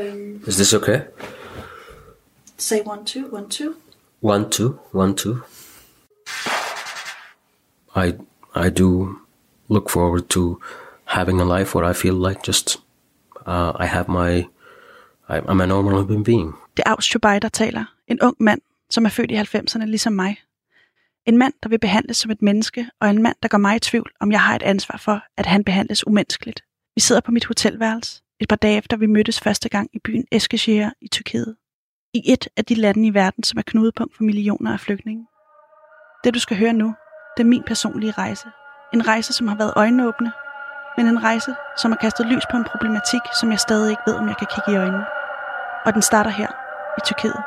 [0.00, 1.06] Um, Is this okay?
[2.56, 3.74] say one, two, one, two.
[4.20, 5.42] One, two, one, two.
[7.94, 8.14] I
[8.54, 9.16] I do
[9.68, 10.60] look forward to
[11.04, 12.78] having a life where I feel like just
[13.46, 14.46] uh, I have my
[15.28, 16.54] I, I'm a normal human being.
[16.76, 17.84] Det er Aus Chubai, der taler.
[18.08, 18.60] En ung mand,
[18.90, 20.36] som er født i 90'erne ligesom mig.
[21.26, 23.78] En mand, der vil behandles som et menneske, og en mand, der gør mig i
[23.78, 26.64] tvivl, om jeg har et ansvar for, at han behandles umenneskeligt.
[26.94, 30.24] Vi sidder på mit hotelværelse, et par dage efter vi mødtes første gang i byen
[30.32, 31.56] Eskişehir i Tyrkiet.
[32.14, 35.26] I et af de lande i verden, som er knudepunkt for millioner af flygtninge.
[36.24, 36.94] Det du skal høre nu,
[37.36, 38.46] det er min personlige rejse.
[38.94, 40.32] En rejse, som har været øjenåbne,
[40.96, 44.14] men en rejse, som har kastet lys på en problematik, som jeg stadig ikke ved,
[44.14, 45.04] om jeg kan kigge i øjnene.
[45.86, 46.48] Og den starter her,
[46.98, 47.40] i Tyrkiet.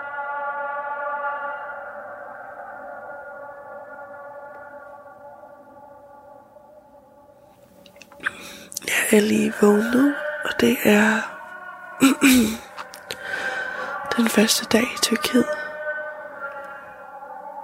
[9.12, 10.15] Jeg er lige vågnet,
[10.45, 11.21] og det er
[14.17, 15.45] den første dag i Tyrkiet.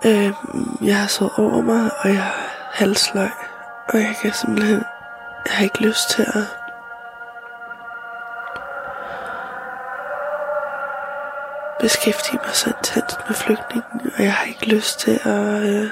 [0.05, 0.33] Øh,
[0.81, 3.31] jeg har sovet over mig, og jeg er halsløg,
[3.89, 4.83] og jeg kan simpelthen,
[5.45, 6.43] jeg har ikke lyst til at
[11.79, 15.89] beskæftige mig så intenst med flygtningen, og jeg har ikke lyst til at øh,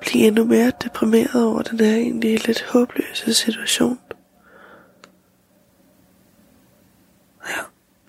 [0.00, 3.98] blive endnu mere deprimeret over den her egentlig lidt håbløse situation.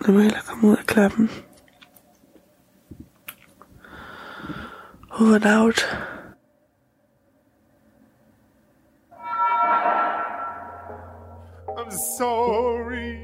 [0.00, 1.30] Må jeg hellere komme ud af klappen.
[5.20, 5.78] Over and out.
[11.78, 13.16] I'm sorry.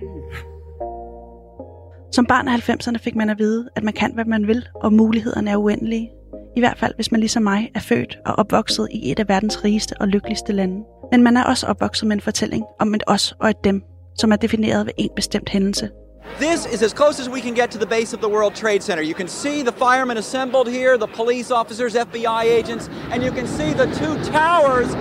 [2.12, 4.92] Som barn af 90'erne fik man at vide, at man kan, hvad man vil, og
[4.92, 6.11] mulighederne er uendelige.
[6.57, 9.64] I hvert fald, hvis man ligesom mig er født og opvokset i et af verdens
[9.64, 10.84] rigeste og lykkeligste lande.
[11.12, 13.83] Men man er også opvokset med en fortælling om et os og et dem,
[14.19, 15.91] som er defineret ved en bestemt hændelse.
[16.39, 18.83] This is as close as we can get to the base of the World Trade
[18.83, 19.03] Center.
[19.03, 23.47] You can see the firemen assembled here, the police officers, FBI agents, and you can
[23.47, 24.95] see the two towers.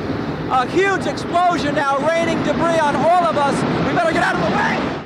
[0.51, 3.56] A huge explosion now, raining debris on all of us.
[3.88, 5.01] We better get out of the way!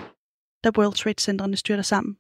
[0.66, 2.17] da World Trade Centerne styrter sammen.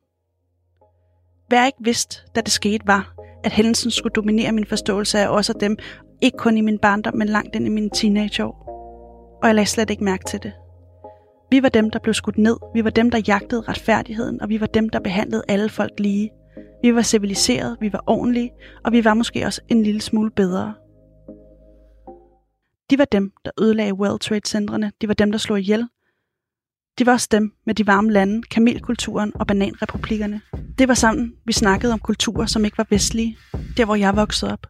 [1.47, 5.27] Hvad jeg ikke vidste, da det skete, var, at hændelsen skulle dominere min forståelse af
[5.27, 5.77] os og dem,
[6.21, 8.65] ikke kun i min barndom, men langt ind i mine teenageår.
[9.41, 10.53] Og jeg lagde slet ikke mærke til det.
[11.51, 14.59] Vi var dem, der blev skudt ned, vi var dem, der jagtede retfærdigheden, og vi
[14.61, 16.29] var dem, der behandlede alle folk lige.
[16.83, 18.51] Vi var civiliseret, vi var ordentlige,
[18.85, 20.73] og vi var måske også en lille smule bedre.
[22.89, 25.87] De var dem, der ødelagde World Trade Centrene, de var dem, der slog ihjel,
[26.97, 30.41] det var også dem med de varme lande, kamelkulturen og bananrepublikkerne.
[30.79, 33.37] Det var sammen, vi snakkede om kulturer, som ikke var vestlige,
[33.77, 34.67] der hvor jeg voksede op.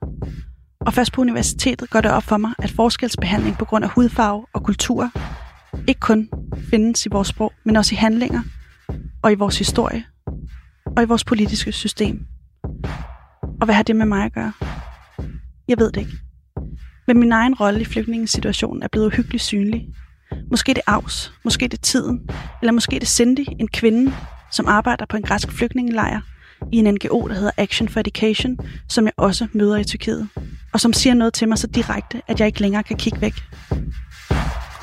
[0.80, 4.46] Og først på universitetet går det op for mig, at forskelsbehandling på grund af hudfarve
[4.54, 5.12] og kultur
[5.88, 6.30] ikke kun
[6.70, 8.42] findes i vores sprog, men også i handlinger
[9.22, 10.04] og i vores historie
[10.98, 12.26] og i vores politiske system.
[13.44, 14.54] Og hvad har det med mig at gøre?
[15.68, 16.18] Jeg ved det ikke.
[17.08, 19.88] Men min egen rolle i flygtningesituationen er blevet uhyggeligt synlig,
[20.52, 22.30] Måske det afs, måske det Tiden,
[22.62, 24.14] eller måske det Cindy, en kvinde,
[24.52, 26.22] som arbejder på en græsk flygtningelejr
[26.74, 28.58] i en NGO, der hedder Action for Education,
[28.90, 30.30] som jeg også møder i Tyrkiet,
[30.74, 33.34] og som siger noget til mig så direkte, at jeg ikke længere kan kigge væk.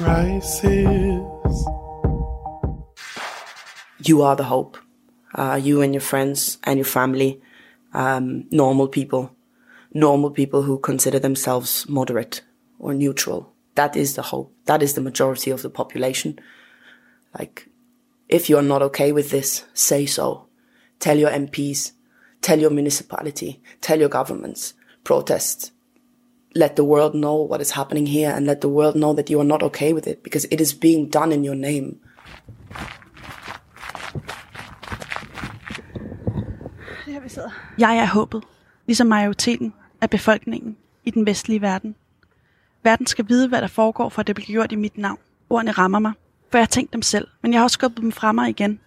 [0.03, 1.23] Crisis.
[4.01, 4.77] you are the hope.
[5.35, 7.41] Uh, you and your friends and your family,
[7.95, 9.31] um, normal people,
[9.95, 12.43] normal people who consider themselves moderate
[12.79, 13.53] or neutral.
[13.77, 14.53] That is the hope.
[14.65, 16.39] That is the majority of the population.
[17.39, 17.69] Like,
[18.29, 20.49] if you are not okay with this, say so.
[20.99, 21.93] Tell your MPs,
[22.41, 24.75] tell your municipality, tell your governments,
[25.05, 25.72] protest.
[26.57, 29.41] Let the world know what is happening here and let the world know that you
[29.41, 31.95] are not okay with it because it is being done in your name.
[37.79, 38.43] Jeg er håbet,
[38.87, 41.95] ligesom majoriteten af befolkningen i den vestlige verden.
[42.83, 45.19] Verden skal vide, hvad der foregår, for at det bliver gjort i mit navn.
[45.51, 46.13] Ordene rammer mig,
[46.51, 48.81] for jeg har tænkt dem selv, men jeg har også skubbet dem fra mig igen.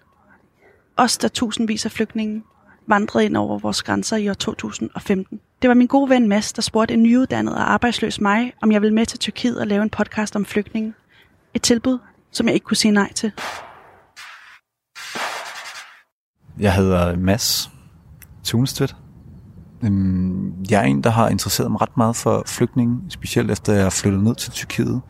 [0.97, 2.43] Os, der tusindvis af flygtninge
[2.87, 5.39] vandrede ind over vores grænser i år 2015.
[5.65, 8.81] Det var min gode ven Mads, der spurgte en nyuddannet og arbejdsløs mig, om jeg
[8.81, 10.93] ville med til Tyrkiet og lave en podcast om flygtninge.
[11.53, 11.99] Et tilbud,
[12.31, 13.31] som jeg ikke kunne sige nej til.
[16.59, 17.71] Jeg hedder Mads
[18.43, 18.95] Tunestvedt.
[19.83, 23.93] Øhm, jeg er en, der har interesseret mig ret meget for flygtninge, specielt efter jeg
[23.93, 25.01] flyttede ned til Tyrkiet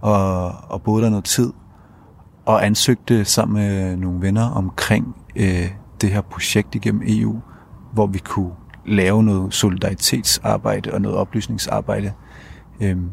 [0.00, 1.52] og, og boede der noget tid,
[2.46, 7.40] og ansøgte sammen med nogle venner omkring øh, det her projekt igennem EU,
[7.92, 8.52] hvor vi kunne
[8.88, 12.12] lave noget solidaritetsarbejde og noget oplysningsarbejde.
[12.82, 13.10] Øhm,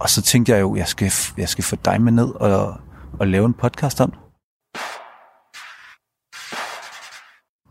[0.00, 2.74] og så tænkte jeg jo, jeg skal, jeg skal få dig med ned og,
[3.20, 4.18] og lave en podcast om det.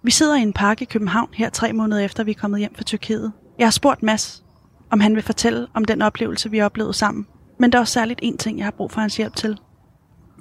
[0.04, 2.76] Vi sidder i en park i København her tre måneder efter, vi er kommet hjem
[2.76, 3.34] fra Tyrkiet.
[3.60, 4.44] Jeg har spurgt Mads,
[4.92, 7.28] om han vil fortælle om den oplevelse, vi oplevede sammen.
[7.60, 9.60] Men der er også særligt en ting, jeg har brug for hans hjælp til.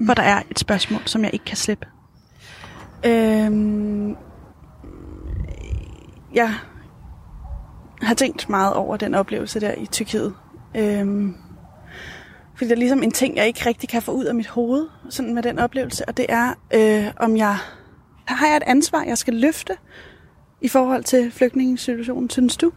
[0.06, 1.86] For der er et spørgsmål, som jeg ikke kan slippe.
[3.06, 4.16] Øhm,
[6.34, 6.54] jeg
[8.02, 10.34] har tænkt meget over den oplevelse der i Tyrkiet.
[10.76, 11.36] Øhm,
[12.54, 14.86] fordi der er ligesom en ting, jeg ikke rigtig kan få ud af mit hoved,
[15.10, 17.56] sådan med den oplevelse, og det er, øh, om jeg
[18.26, 19.76] har jeg et ansvar, jeg skal løfte
[20.60, 22.72] i forhold til flygtningesituationen, synes du?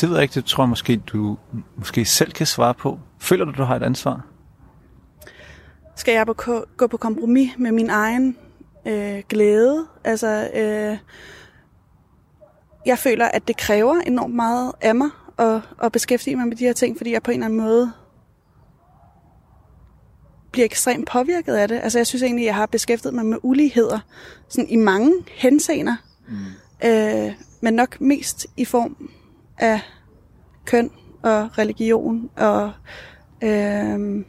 [0.00, 1.38] Det ved jeg ikke, det tror jeg måske, du
[1.76, 2.98] måske selv kan svare på.
[3.20, 4.26] Føler du, du har et ansvar?
[5.96, 8.36] Skal jeg på, gå på kompromis med min egen
[8.86, 9.86] øh, glæde?
[10.04, 10.98] Altså, øh,
[12.86, 16.64] jeg føler, at det kræver enormt meget af mig at, at beskæftige mig med de
[16.64, 17.92] her ting, fordi jeg på en eller anden måde
[20.52, 21.80] bliver ekstremt påvirket af det.
[21.82, 23.98] Altså, jeg synes egentlig, at jeg har beskæftiget mig med uligheder
[24.48, 25.96] sådan i mange henseender,
[26.28, 26.88] mm.
[26.88, 29.10] øh, men nok mest i form
[29.58, 29.80] af
[30.64, 30.90] køn
[31.22, 32.72] og religion og
[33.42, 34.24] øh,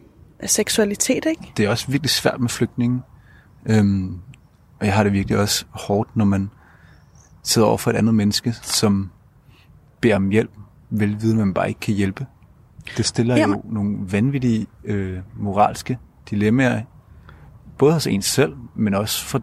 [0.46, 1.54] seksualitet, ikke?
[1.58, 3.02] Det er også virkelig svært med flygtninge.
[3.66, 4.20] Øhm,
[4.80, 6.50] og jeg har det virkelig også hårdt, når man
[7.46, 9.10] sidder over for et andet menneske, som
[10.02, 10.52] beder om hjælp,
[10.90, 12.26] velvidende, man bare ikke kan hjælpe.
[12.98, 13.56] Det stiller Jamen.
[13.56, 15.98] jo nogle vanvittige øh, moralske
[16.30, 16.82] dilemmaer,
[17.78, 19.42] både hos en selv, men også for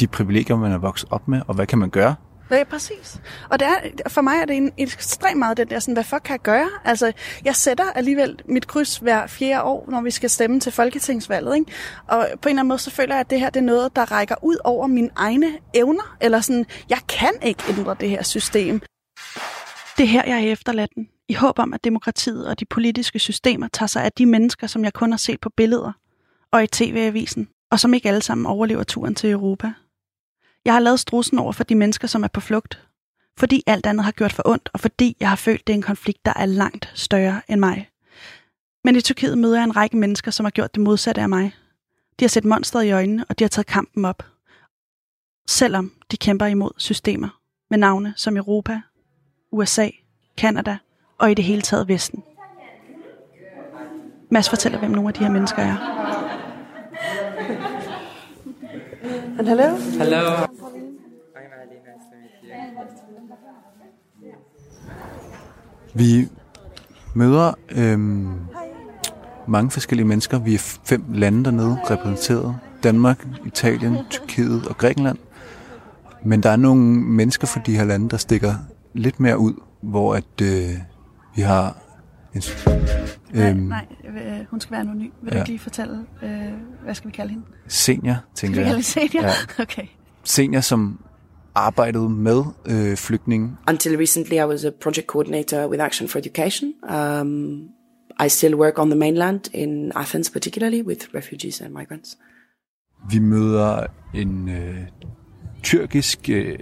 [0.00, 2.14] de privilegier, man er vokset op med, og hvad kan man gøre?
[2.50, 3.20] Ja, præcis.
[3.50, 6.22] Og det er, for mig er det en, ekstremt meget den der, sådan, hvad fuck
[6.22, 6.68] kan jeg gøre?
[6.84, 7.12] Altså,
[7.44, 11.54] jeg sætter alligevel mit kryds hver fjerde år, når vi skal stemme til Folketingsvalget.
[11.54, 11.72] Ikke?
[12.08, 13.96] Og på en eller anden måde, så føler jeg, at det her det er noget,
[13.96, 16.16] der rækker ud over mine egne evner.
[16.20, 18.80] Eller sådan, jeg kan ikke ændre det her system.
[19.96, 21.08] Det er her, jeg er efterladt den.
[21.28, 24.84] I håb om, at demokratiet og de politiske systemer tager sig af de mennesker, som
[24.84, 25.92] jeg kun har set på billeder
[26.52, 29.72] og i tv-avisen, og som ikke alle sammen overlever turen til Europa.
[30.66, 32.86] Jeg har lavet strussen over for de mennesker, som er på flugt.
[33.38, 35.82] Fordi alt andet har gjort for ondt, og fordi jeg har følt, det er en
[35.82, 37.88] konflikt, der er langt større end mig.
[38.84, 41.54] Men i Tyrkiet møder jeg en række mennesker, som har gjort det modsatte af mig.
[42.20, 44.22] De har set monstret i øjnene, og de har taget kampen op.
[45.48, 47.40] Selvom de kæmper imod systemer
[47.70, 48.80] med navne som Europa,
[49.52, 49.88] USA,
[50.36, 50.78] Kanada
[51.18, 52.22] og i det hele taget Vesten.
[54.30, 55.95] Mads fortæller, hvem nogle af de her mennesker er.
[59.38, 59.76] And hello?
[59.98, 60.46] Hello.
[65.94, 66.28] Vi
[67.14, 68.32] møder øhm,
[69.46, 70.38] mange forskellige mennesker.
[70.38, 72.56] Vi er fem lande dernede repræsenteret.
[72.82, 75.18] Danmark, Italien, Tyrkiet og Grækenland.
[76.24, 78.54] Men der er nogle mennesker fra de her lande, der stikker
[78.92, 80.70] lidt mere ud, hvor at øh,
[81.36, 81.76] vi har
[83.34, 85.10] en, øhm, nej, nej, hun skal være anonym.
[85.22, 85.40] Vil ja.
[85.40, 86.30] du lige fortælle, øh,
[86.84, 87.44] hvad skal vi kalde hende?
[87.68, 88.84] Senior, tænker jeg.
[88.84, 89.26] Skal vi kalde senior?
[89.28, 89.32] Ja.
[89.62, 89.86] Okay.
[90.24, 91.00] Senior, som
[91.54, 93.56] arbejdede med øh, flygtninge.
[93.68, 96.72] Until recently I was a project coordinator with Action for Education.
[96.90, 97.68] Um,
[98.24, 102.18] I still work on the mainland in Athens particularly with refugees and migrants.
[103.10, 104.76] Vi møder en øh,
[105.62, 106.58] tyrkisk øh,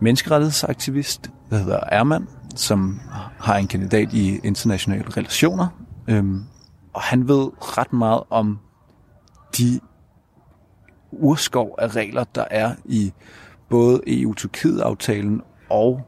[0.00, 3.00] menneskerettighedsaktivist, der hedder Erman, som
[3.38, 5.68] har en kandidat i internationale relationer.
[6.08, 6.44] Øhm,
[6.92, 8.58] og han ved ret meget om
[9.58, 9.80] de
[11.12, 13.12] urskov af regler, der er i
[13.70, 16.00] både EU-Tyrkiet-aftalen og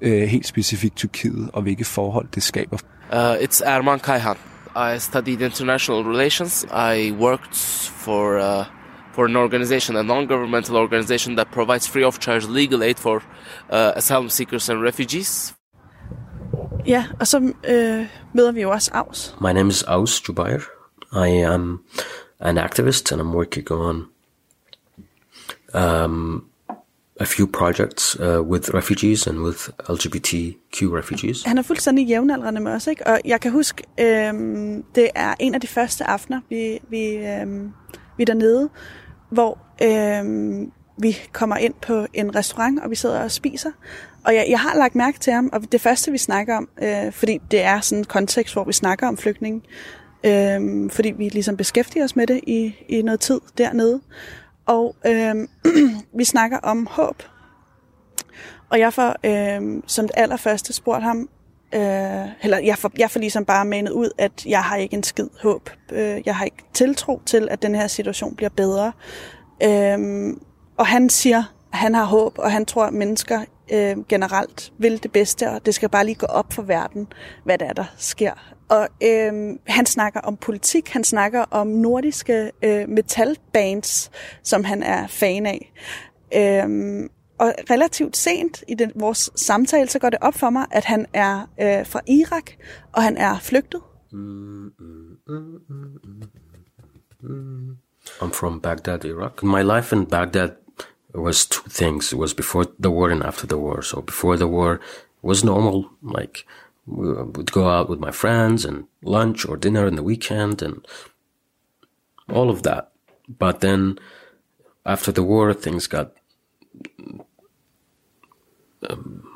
[0.00, 2.78] øh, helt specifikt Tyrkiet, og hvilke forhold det skaber.
[3.12, 4.36] Uh, it's Arman Kayhan.
[4.76, 6.64] I studied international relations.
[6.64, 7.56] I worked
[8.04, 8.66] for uh,
[9.12, 13.22] for an organization, a non-governmental organization that provides free of charge legal aid for
[13.70, 15.54] uh, asylum seekers and refugees.
[16.86, 19.36] Ja, og så øh, møder vi jo også Aus.
[19.40, 20.58] My name is Aus Jubair.
[21.12, 21.80] I am
[22.40, 24.06] an activist and I'm working on
[25.74, 26.44] um,
[27.20, 31.42] a few projects uh, with refugees and with LGBTQ refugees.
[31.42, 33.06] Han er fuldstændig jævnaldrende med os, ikke?
[33.06, 37.72] Og jeg kan huske, øhm, det er en af de første aftener, vi, vi, øhm,
[38.16, 38.68] vi er dernede,
[39.30, 43.70] hvor øhm, vi kommer ind på en restaurant, og vi sidder og spiser.
[44.26, 47.12] Og jeg, jeg har lagt mærke til ham, og det første, vi snakker om, øh,
[47.12, 49.62] fordi det er sådan en kontekst, hvor vi snakker om flygtninge,
[50.24, 54.00] øh, fordi vi ligesom beskæftiger os med det i, i noget tid dernede.
[54.66, 55.34] Og øh,
[56.18, 57.22] vi snakker om håb.
[58.70, 61.28] Og jeg får øh, som det allerførste spurgt ham,
[61.74, 65.02] øh, eller jeg får, jeg får ligesom bare manet ud, at jeg har ikke en
[65.02, 65.70] skid håb.
[65.92, 68.92] Øh, jeg har ikke tiltro til, at den her situation bliver bedre.
[69.62, 70.28] Øh,
[70.76, 75.02] og han siger, at han har håb, og han tror, at mennesker øh, generelt vil
[75.02, 77.06] det bedste, og det skal bare lige gå op for verden,
[77.44, 78.32] hvad der er, der sker.
[78.68, 84.10] Og øh, han snakker om politik, han snakker om nordiske øh, metalbands,
[84.42, 85.72] som han er fan af.
[86.34, 87.08] Øh,
[87.38, 91.06] og relativt sent i den, vores samtale, så går det op for mig, at han
[91.12, 92.50] er øh, fra Irak,
[92.92, 93.80] og han er flygtet.
[98.20, 99.42] I'm from Baghdad, Iraq.
[99.42, 100.50] My life in Baghdad
[101.20, 102.12] was two things.
[102.12, 103.82] It was before the war and after the war.
[103.82, 104.80] So before the war
[105.22, 106.46] was normal, like
[106.86, 110.86] we would go out with my friends and lunch or dinner in the weekend and
[112.32, 112.92] all of that.
[113.28, 113.98] But then
[114.84, 116.12] after the war, things got,
[118.88, 119.28] um,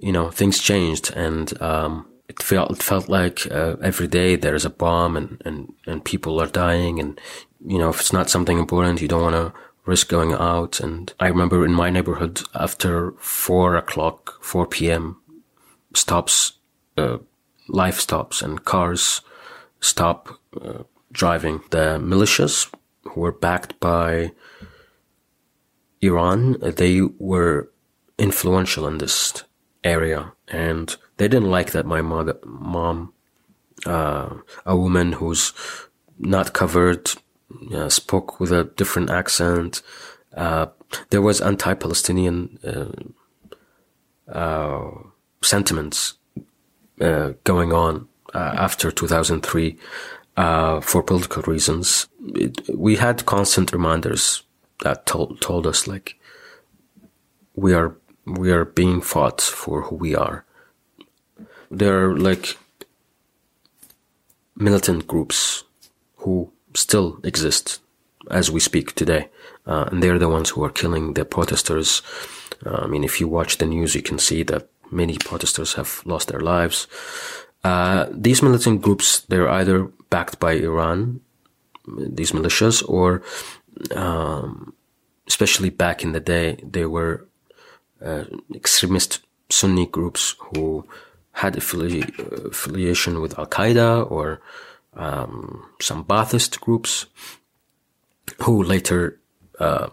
[0.00, 4.64] you know, things changed and, um, it felt it felt like uh, every day there's
[4.64, 7.20] a bomb and, and, and people are dying and
[7.66, 9.52] you know if it's not something important you don't want to
[9.84, 15.20] risk going out and I remember in my neighborhood after four o'clock four p.m.
[15.94, 16.52] stops
[16.96, 17.18] uh,
[17.68, 19.22] life stops and cars
[19.80, 22.72] stop uh, driving the militias
[23.02, 24.32] who were backed by
[26.00, 27.70] Iran they were
[28.18, 29.44] influential in this
[29.84, 33.12] area and they didn't like that my mother, mom,
[33.86, 34.34] uh,
[34.66, 35.52] a woman who's
[36.18, 37.12] not covered,
[37.74, 39.82] uh, spoke with a different accent.
[40.36, 40.66] Uh,
[41.10, 42.58] there was anti-Palestinian
[44.28, 44.90] uh,
[45.42, 46.14] sentiments
[47.00, 49.76] uh, going on after 2003
[50.36, 52.08] for political reasons.
[52.34, 54.42] It, we had constant reminders
[54.82, 56.18] that told told us like
[57.54, 60.44] we are we are being fought for who we are
[61.72, 62.58] there are like
[64.54, 65.64] militant groups
[66.16, 67.80] who still exist
[68.30, 69.28] as we speak today.
[69.66, 72.02] Uh, and they're the ones who are killing the protesters.
[72.64, 76.02] Uh, I mean, if you watch the news, you can see that many protesters have
[76.04, 76.86] lost their lives.
[77.64, 81.20] Uh, these militant groups, they're either backed by Iran,
[81.86, 83.22] these militias, or
[83.94, 84.74] um,
[85.26, 87.26] especially back in the day, they were
[88.04, 88.24] uh,
[88.54, 90.86] extremist Sunni groups who
[91.32, 94.40] had affili- affiliation with Al Qaeda or
[94.94, 97.06] um, some Baathist groups
[98.42, 99.20] who later
[99.58, 99.88] uh,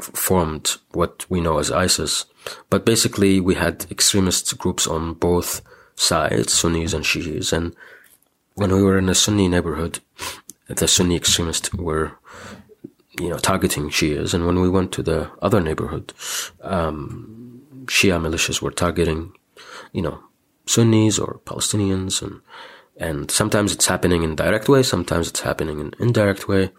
[0.00, 2.26] formed what we know as ISIS.
[2.68, 5.62] But basically, we had extremist groups on both
[5.94, 7.52] sides, Sunnis and Shiis.
[7.52, 7.74] And
[8.54, 10.00] when we were in a Sunni neighborhood,
[10.68, 12.12] the Sunni extremists were,
[13.18, 14.34] you know, targeting Shias.
[14.34, 16.12] And when we went to the other neighborhood,
[16.62, 19.32] um, Shia militias were targeting,
[19.92, 20.20] you know,
[20.66, 22.40] Sunnis or Palestinians, and
[22.96, 26.72] and sometimes it's happening in direct way, sometimes it's happening in indirect way.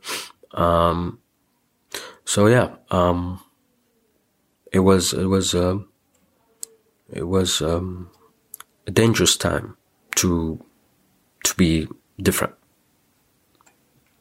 [0.53, 1.19] Um,
[2.25, 3.41] so yeah, um,
[4.71, 5.79] it was it was uh,
[7.09, 8.09] it was um,
[8.87, 9.77] a dangerous time
[10.15, 10.63] to
[11.43, 11.87] to be
[12.21, 12.53] different,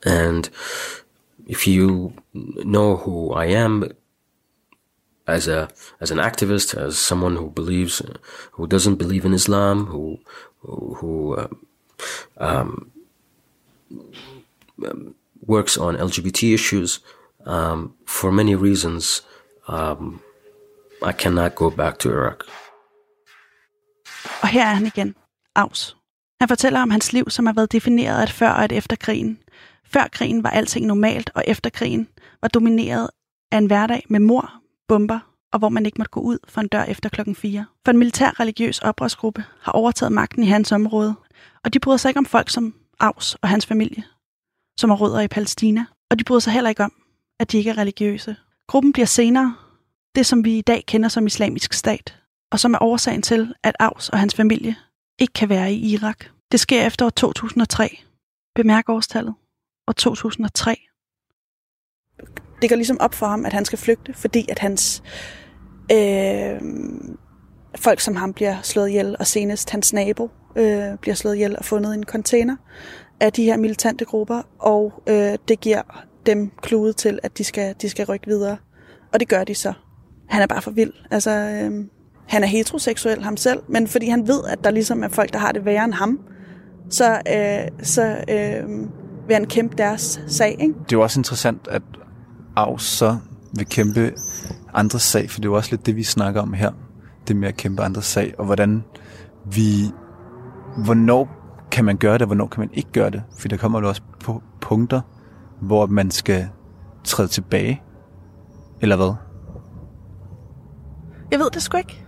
[0.04, 0.48] and
[1.46, 3.90] if you know who I am
[5.26, 5.68] as a
[6.00, 8.02] as an activist, as someone who believes,
[8.52, 10.18] who doesn't believe in Islam, who
[10.60, 11.48] who, who uh,
[12.40, 12.90] um,
[15.48, 17.00] works on LGBT issues,
[17.46, 19.26] um, for many reasons,
[19.68, 20.20] um,
[21.02, 22.44] I cannot go back to Iraq.
[24.42, 25.14] Og her er han igen,
[25.54, 25.96] Aus.
[26.40, 28.96] Han fortæller om hans liv, som har været defineret af et før og et efter
[28.96, 29.38] krigen.
[29.84, 32.08] Før krigen var alting normalt, og efter krigen
[32.42, 33.10] var domineret
[33.52, 34.52] af en hverdag med mor,
[34.88, 35.18] bomber,
[35.52, 37.66] og hvor man ikke måtte gå ud for en dør efter klokken 4.
[37.84, 41.14] For en militær religiøs oprørsgruppe har overtaget magten i hans område,
[41.64, 44.04] og de bryder sig ikke om folk som Aus og hans familie,
[44.78, 46.92] som har rødder i Palæstina, og de bryder sig heller ikke om,
[47.40, 48.36] at de ikke er religiøse.
[48.68, 49.56] Gruppen bliver senere
[50.14, 52.18] det, som vi i dag kender som islamisk stat,
[52.52, 54.76] og som er årsagen til, at Aus og hans familie
[55.18, 56.24] ikke kan være i Irak.
[56.52, 57.98] Det sker efter år 2003.
[58.54, 59.34] Bemærk årstallet.
[59.88, 60.76] År 2003.
[62.62, 65.02] Det går ligesom op for ham, at han skal flygte, fordi at hans
[65.92, 66.60] øh,
[67.76, 71.64] folk som ham bliver slået ihjel, og senest hans nabo øh, bliver slået ihjel og
[71.64, 72.56] fundet i en container
[73.20, 75.82] af de her militante grupper, og øh, det giver
[76.26, 78.56] dem klude til, at de skal, de skal rykke videre.
[79.12, 79.72] Og det gør de så.
[80.28, 80.92] Han er bare for vild.
[81.10, 81.84] Altså, øh,
[82.28, 85.38] han er heteroseksuel ham selv, men fordi han ved, at der ligesom er folk, der
[85.38, 86.20] har det værre end ham,
[86.90, 88.68] så, øh, så øh,
[89.26, 90.56] vil han kæmpe deres sag.
[90.60, 90.74] Ikke?
[90.74, 91.82] Det er jo også interessant, at
[92.56, 93.16] Aarhus så
[93.56, 94.12] vil kæmpe
[94.74, 96.72] andres sag, for det er jo også lidt det, vi snakker om her.
[97.28, 98.84] Det med at kæmpe andres sag, og hvordan
[99.44, 99.62] vi...
[100.84, 101.28] Hvornår
[101.70, 103.22] kan man gøre det, og hvornår kan man ikke gøre det?
[103.38, 105.00] For der kommer jo også på punkter,
[105.60, 106.48] hvor man skal
[107.04, 107.82] træde tilbage.
[108.80, 109.14] Eller hvad?
[111.30, 112.04] Jeg ved det sgu ikke.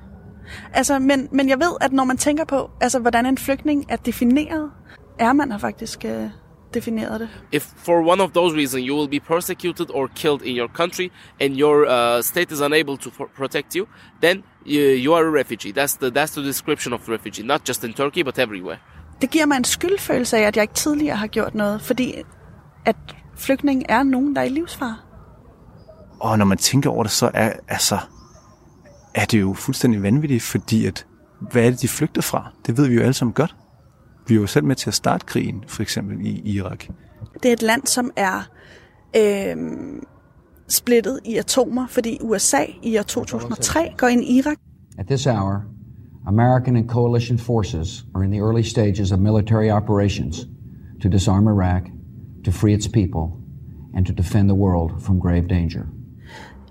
[0.73, 3.97] Altså, men, men jeg ved, at når man tænker på, altså, hvordan en flygtning er
[3.97, 4.71] defineret,
[5.19, 6.31] er man her faktisk øh,
[6.75, 7.29] definerede det.
[7.53, 11.09] If for one of those reasons you will be persecuted or killed in your country
[11.41, 13.87] and your uh, state is unable to protect you,
[14.23, 15.73] then you, you are a refugee.
[15.73, 18.79] That's the that's the description of refugee, not just in Turkey but everywhere.
[19.21, 22.15] Det giver mig en skyldfølelse af, at jeg ikke tidligere har gjort noget, fordi
[22.85, 22.97] at
[23.37, 24.97] flygtninge er nogen, der er i livsfare.
[26.21, 27.99] Og når man tænker over det, så er, altså,
[29.15, 31.07] er det jo fuldstændig vanvittigt, fordi at,
[31.51, 32.53] hvad er det, de flygter fra?
[32.67, 33.57] Det ved vi jo alle sammen godt.
[34.27, 36.85] Vi er jo selv med til at starte krigen, for eksempel i Irak.
[37.43, 38.43] Det er et land, som er
[39.17, 39.57] øh,
[40.73, 44.57] splittet i atomer, fordi USA i år 2003 går ind i Irak.
[44.99, 45.65] At this hour,
[46.27, 50.47] American and coalition forces are in the early stages of military operations
[51.03, 51.83] to disarm Iraq,
[52.45, 53.25] to free its people,
[53.97, 55.83] and to defend the world from grave danger.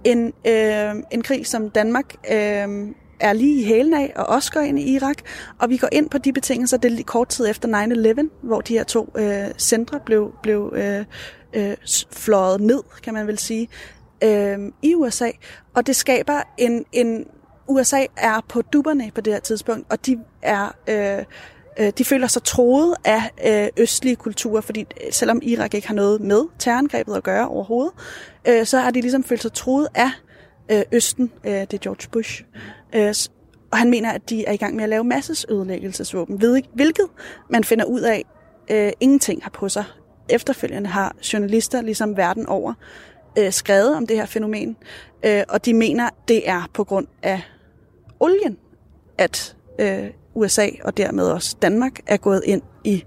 [0.04, 2.88] En, øh, en krig, som Danmark øh,
[3.22, 5.18] er lige i hælen af, og også går ind i Irak.
[5.60, 8.62] Og vi går ind på de betingelser, det er lige kort tid efter 9-11, hvor
[8.62, 11.06] de her to øh, centre blev, blev øh,
[11.54, 11.76] øh,
[12.12, 13.70] fløjet ned, kan man vel sige,
[14.24, 15.30] øh, i USA.
[15.74, 17.26] Og det skaber en, en...
[17.68, 20.76] USA er på dupperne på det her tidspunkt, og de er...
[20.88, 21.26] Øh,
[21.80, 25.96] øh de føler sig troet af øh, østlige kulturer, fordi øh, selvom Irak ikke har
[25.96, 27.94] noget med terrorangrebet at gøre overhovedet,
[28.48, 30.10] øh, så har de ligesom følt sig troet af
[30.72, 31.32] øh, Østen.
[31.44, 32.44] Øh, det er George Bush.
[32.96, 33.14] Øh,
[33.72, 37.06] og han mener, at de er i gang med at lave massesødelæggelsesvåben, ved ikke hvilket
[37.50, 38.24] man finder ud af,
[38.72, 39.84] øh, ingenting har på sig.
[40.30, 42.74] Efterfølgende har journalister ligesom verden over
[43.38, 44.78] øh, skrevet om det her fænomen,
[45.26, 47.42] øh, og de mener, det er på grund af
[48.20, 48.58] olien,
[49.18, 53.04] at øh, USA og dermed også Danmark er gået ind i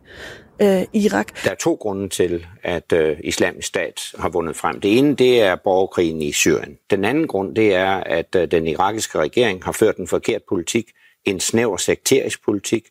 [0.63, 1.45] øh, Irak.
[1.45, 4.81] Der er to grunde til, at øh, islamisk stat har vundet frem.
[4.81, 6.79] Det ene, det er borgerkrigen i Syrien.
[6.91, 10.91] Den anden grund, det er, at øh, den irakiske regering har ført en forkert politik,
[11.25, 12.89] en snæver sekterisk politik.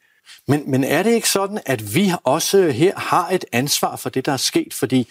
[0.47, 4.25] Men, men er det ikke sådan, at vi også her har et ansvar for det,
[4.25, 4.73] der er sket?
[4.73, 5.07] Fordi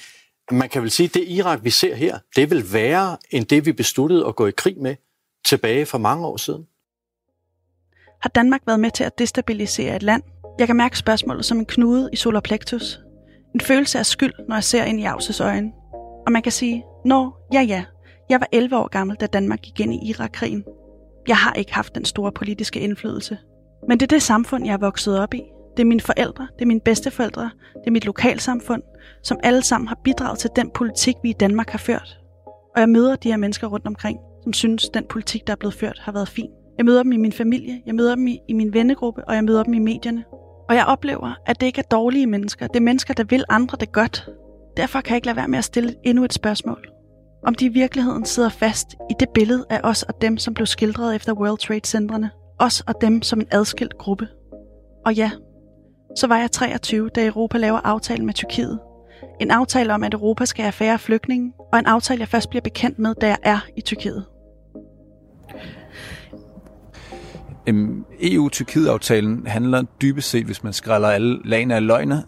[0.51, 3.67] man kan vel sige, at det Irak, vi ser her, det vil være end det,
[3.67, 4.97] vi besluttede at gå i krig med
[5.45, 6.67] tilbage for mange år siden.
[8.21, 10.23] Har Danmark været med til at destabilisere et land?
[10.59, 13.01] Jeg kan mærke spørgsmålet som en knude i solar plexus.
[13.55, 15.73] En følelse af skyld, når jeg ser ind i Auses øjne.
[16.27, 17.85] Og man kan sige, nå, ja ja,
[18.31, 20.65] jeg var 11 år gammel, da Danmark gik ind i Irak-krigen.
[21.29, 23.39] Jeg har ikke haft den store politiske indflydelse.
[23.89, 25.43] Men det er det samfund, jeg er vokset op i.
[25.77, 28.83] Det er mine forældre, det er mine bedsteforældre, det er mit lokalsamfund,
[29.23, 32.21] som alle sammen har bidraget til den politik, vi i Danmark har ført.
[32.75, 35.75] Og jeg møder de her mennesker rundt omkring, som synes, den politik, der er blevet
[35.75, 36.49] ført, har været fin.
[36.79, 39.45] Jeg møder dem i min familie, jeg møder dem i, i min vennegruppe, og jeg
[39.45, 40.25] møder dem i medierne.
[40.69, 42.67] Og jeg oplever, at det ikke er dårlige mennesker.
[42.67, 44.29] Det er mennesker, der vil andre det godt.
[44.77, 46.89] Derfor kan jeg ikke lade være med at stille endnu et spørgsmål.
[47.47, 50.67] Om de i virkeligheden sidder fast i det billede af os og dem, som blev
[50.67, 52.31] skildret efter World Trade Centrene.
[52.59, 54.29] Os og dem som en adskilt gruppe.
[55.07, 55.31] Og ja,
[56.17, 58.79] så var jeg 23, da Europa laver aftalen med Tyrkiet.
[59.41, 62.63] En aftale om, at Europa skal have færre flygtninge, og en aftale, jeg først bliver
[62.63, 64.25] bekendt med, da jeg er i Tyrkiet.
[67.67, 72.25] EU-Tyrkiet-aftalen handler dybest set, hvis man skræller alle lagene af løgne,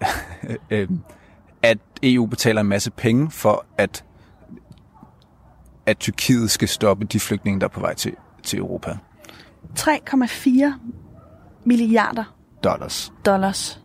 [0.70, 0.98] øhm,
[1.62, 4.04] at EU betaler en masse penge for, at,
[5.86, 8.96] at Tyrkiet skal stoppe de flygtninge, der er på vej til, til Europa.
[9.78, 10.72] 3,4
[11.64, 12.24] milliarder
[12.64, 13.12] Dollars.
[13.26, 13.80] dollars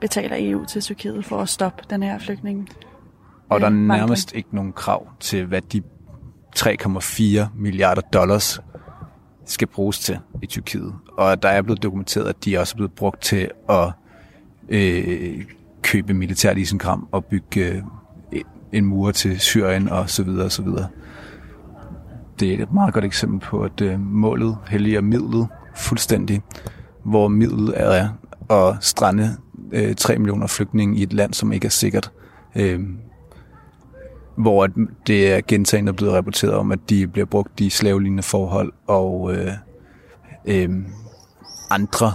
[0.00, 2.68] betaler EU til Tyrkiet for at stoppe den her flygtning.
[3.48, 3.86] Og der er øh, vandring.
[3.86, 5.82] nærmest ikke nogen krav til, hvad de
[6.56, 8.60] 3,4 milliarder dollars
[9.46, 10.94] skal bruges til i Tyrkiet.
[11.18, 13.92] Og der er blevet dokumenteret, at de også er blevet brugt til at
[14.68, 15.44] øh,
[15.82, 17.82] købe militært isenkram og bygge øh,
[18.72, 20.88] en mur til Syrien og så videre og så videre.
[22.40, 26.42] Det er et meget godt eksempel på, at øh, målet helliger midlet fuldstændig,
[27.04, 28.08] hvor midlet er
[28.50, 29.36] at strande
[29.72, 32.12] øh, 3 millioner flygtninge i et land, som ikke er sikkert.
[32.56, 32.80] Øh,
[34.36, 34.68] hvor
[35.06, 39.52] det er gentagende blevet rapporteret om, at de bliver brugt i slavelignende forhold og øh,
[40.46, 40.70] øh,
[41.70, 42.14] andre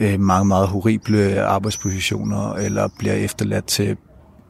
[0.00, 3.96] øh, meget, meget horrible arbejdspositioner, eller bliver efterladt til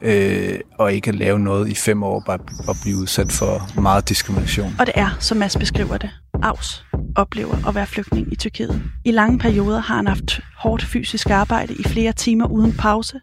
[0.02, 4.08] øh, og ikke at lave noget i fem år, bare at blive udsat for meget
[4.08, 4.74] diskrimination.
[4.78, 6.10] Og det er, som Mads beskriver det,
[6.42, 6.84] Aus
[7.16, 8.82] oplever at være flygtning i Tyrkiet.
[9.04, 13.20] I lange perioder har han haft hårdt fysisk arbejde i flere timer uden pause,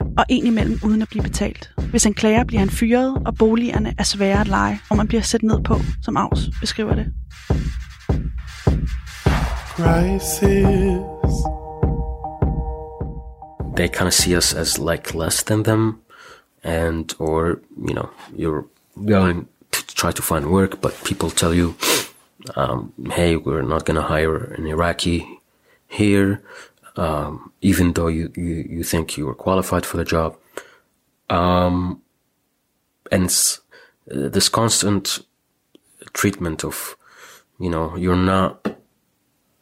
[0.00, 1.70] og indimellem uden at blive betalt.
[1.90, 5.22] Hvis han klager, bliver han fyret, og boligerne er svære at lege, og man bliver
[5.22, 7.06] sat ned på, som Aus beskriver det.
[9.76, 11.56] Crisis.
[13.76, 16.00] they kind of see us as like less than them
[16.64, 18.64] and or you know you're
[19.04, 21.76] going to try to find work but people tell you
[22.56, 25.26] um, hey we're not going to hire an iraqi
[25.88, 26.42] here
[26.96, 30.36] um, even though you, you, you think you are qualified for the job.
[31.28, 32.02] Um,
[33.10, 33.30] and
[34.06, 35.20] this constant
[36.12, 36.96] treatment of,
[37.58, 38.76] you know, you're not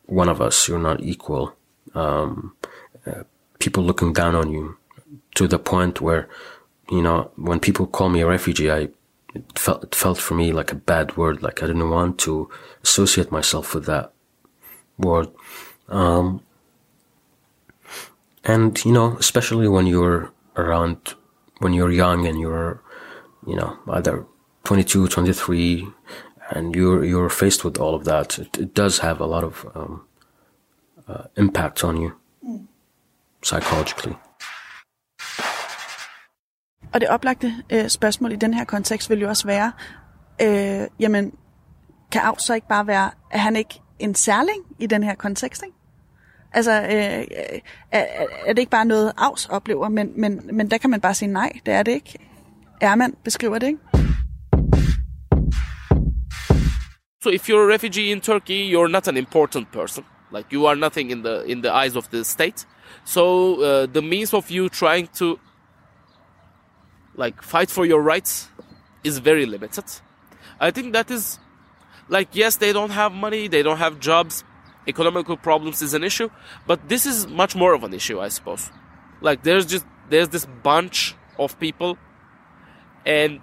[0.07, 1.57] one of us, you're not equal.
[1.95, 2.55] Um,
[3.07, 3.25] uh,
[3.59, 4.77] people looking down on you
[5.35, 6.29] to the point where,
[6.91, 8.89] you know, when people call me a refugee, I
[9.35, 11.43] it felt it felt for me like a bad word.
[11.43, 12.49] Like I didn't want to
[12.83, 14.13] associate myself with that
[14.97, 15.29] word.
[15.89, 16.43] Um,
[18.45, 21.15] and you know, especially when you're around,
[21.59, 22.83] when you're young and you're,
[23.47, 24.25] you know, either
[24.65, 25.87] 22, 23,
[26.51, 29.67] and you're you're faced with all of that, it, it does have a lot of
[29.75, 30.03] um,
[31.09, 32.13] uh, impact on you
[33.43, 34.15] psychologically.
[36.95, 39.73] Og det oplagte øh, spørgsmål i den her kontekst vil jo også være,
[40.43, 41.33] øh, jamen,
[42.13, 45.63] kan Av så ikke bare være, er han ikke en særling i den her kontekst,
[45.63, 45.77] ikke?
[46.55, 47.61] Altså, øh,
[47.93, 48.07] er,
[48.47, 51.29] er det ikke bare noget, Avs oplever, men, men, men der kan man bare sige
[51.33, 52.19] nej, det er det ikke.
[53.25, 53.79] Beskriver det, ikke?
[57.23, 60.05] So if you're a refugee in Turkey, you're not an important person.
[60.31, 62.67] Like you are nothing in the in the eyes of the state.
[63.05, 65.39] So uh, the means of you trying to
[67.17, 68.49] like fight for your rights
[69.05, 69.85] is very limited.
[70.61, 71.39] I think that is
[72.09, 74.45] like yes, they don't have money, they don't have jobs,
[74.87, 76.29] economical problems is an issue,
[76.67, 78.71] but this is much more of an issue, I suppose.
[79.21, 81.99] Like there's just there's this bunch of people,
[83.07, 83.41] and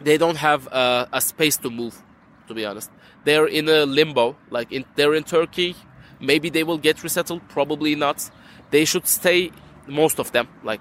[0.00, 2.00] they don't have a, a space to move.
[2.48, 2.90] To be honest,
[3.24, 4.36] they're in a limbo.
[4.50, 5.76] Like in, they're in Turkey,
[6.20, 8.30] maybe they will get resettled, probably not.
[8.70, 9.50] They should stay.
[9.86, 10.80] Most of them, like,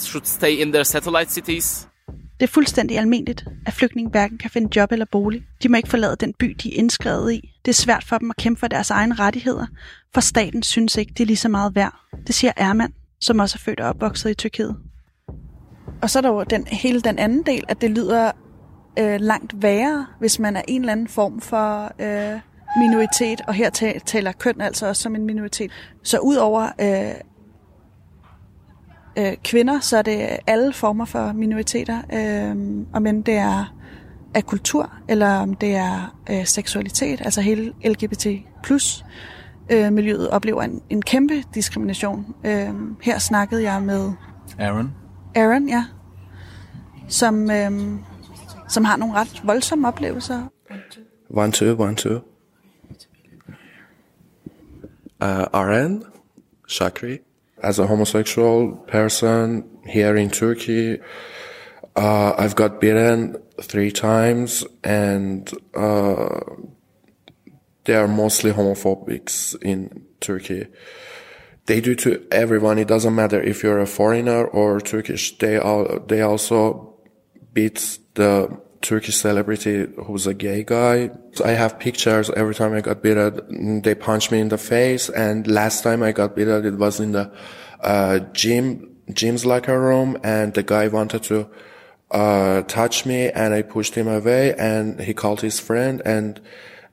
[0.00, 1.88] should stay in their satellite cities.
[2.40, 5.42] Det er fuldstændig almindeligt, at flygtninge hverken kan finde job eller bolig.
[5.62, 7.54] De må ikke forlade den by, de er indskrevet i.
[7.64, 9.66] Det er svært for dem at kæmpe for deres egne rettigheder,
[10.14, 11.94] for staten synes ikke, det er lige så meget værd.
[12.26, 14.76] Det siger Erman, som også er født og opvokset i Tyrkiet.
[16.02, 18.30] Og så er der jo den, hele den anden del, at det lyder
[18.98, 22.40] øh, langt værre, hvis man er en eller anden form for øh,
[22.78, 23.70] minoritet, og her
[24.06, 25.70] taler køn altså også som en minoritet.
[26.02, 27.14] Så udover øh,
[29.18, 33.74] øh, kvinder, så er det alle former for minoriteter, øh, og men det er
[34.34, 38.26] af kultur, eller om det er øh, seksualitet, altså hele LGBT
[38.62, 39.04] plus
[39.70, 42.34] øh, miljøet oplever en, en kæmpe diskrimination.
[42.44, 42.70] Øh,
[43.02, 44.12] her snakkede jeg med
[44.58, 44.94] Aaron.
[45.34, 45.84] Aaron, ja,
[47.08, 47.70] som, øh,
[48.68, 50.42] som har nogle ret voldsomme oplevelser.
[51.30, 52.14] One, two, one, two.
[55.20, 56.02] Uh, Aaron
[56.68, 57.18] Shakri.
[57.62, 61.00] As a homosexual person here in Turkey,
[61.96, 66.40] uh, I've got beaten three times and uh,
[67.84, 70.68] they are mostly homophobics in Turkey.
[71.66, 72.78] They do to everyone.
[72.78, 75.36] It doesn't matter if you're a foreigner or Turkish.
[75.38, 76.94] They all, they also
[77.52, 81.10] beat the Turkish celebrity who's a gay guy.
[81.44, 83.82] I have pictures every time I got beaten.
[83.82, 85.08] They punch me in the face.
[85.08, 87.32] And last time I got beaten, it was in the
[87.80, 90.18] uh, gym, gym's locker room.
[90.22, 91.50] And the guy wanted to
[92.10, 96.40] uh, touch me and I pushed him away and he called his friend and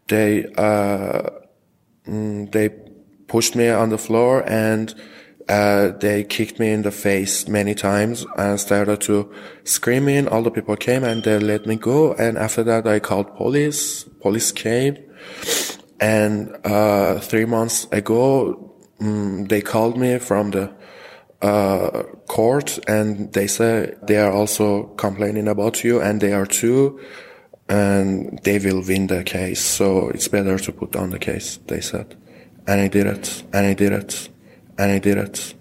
[0.07, 1.29] they, uh,
[2.07, 2.69] mm, they
[3.27, 4.93] pushed me on the floor and
[5.47, 9.31] uh, they kicked me in the face many times and started to
[9.63, 10.27] screaming.
[10.27, 12.13] All the people came and they let me go.
[12.13, 14.05] And after that, I called police.
[14.21, 14.97] Police came.
[15.99, 20.71] And, uh, three months ago, um, they called me from the,
[21.41, 26.99] uh, court and they said they are also complaining about you and they are too.
[27.67, 29.59] And they will win the case.
[29.59, 32.15] So it's better to put down the case, they said.
[32.67, 33.43] And I did it.
[33.53, 34.29] And I did it.
[34.77, 35.57] And I did it.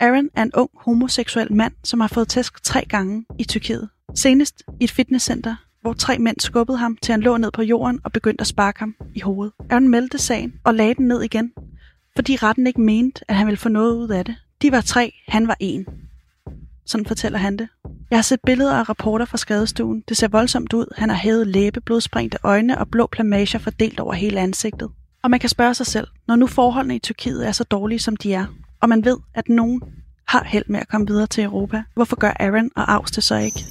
[0.00, 3.88] Aaron er en ung homoseksuel mand, som har fået tæsk tre gange i Tyrkiet.
[4.14, 8.00] Senest i et fitnesscenter, hvor tre mænd skubbede ham til han lå ned på jorden
[8.04, 9.52] og begyndte at sparke ham i hovedet.
[9.70, 11.52] Aaron meldte sagen og lagde den ned igen,
[12.16, 14.36] fordi retten ikke mente, at han ville få noget ud af det.
[14.62, 15.86] De var tre, han var en.
[16.86, 17.68] Sådan fortæller han det.
[18.10, 20.04] Jeg har set billeder og rapporter fra skadestuen.
[20.08, 20.94] Det ser voldsomt ud.
[20.96, 24.90] Han har hævet læbe, blodsprængte øjne og blå plamager fordelt over hele ansigtet.
[25.24, 28.16] Og man kan spørge sig selv, når nu forholdene i Tyrkiet er så dårlige, som
[28.16, 28.46] de er,
[28.80, 29.82] og man ved, at nogen
[30.28, 33.36] har held med at komme videre til Europa, hvorfor gør Aaron og Aus det så
[33.36, 33.64] ikke?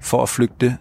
[0.00, 0.76] For at flygte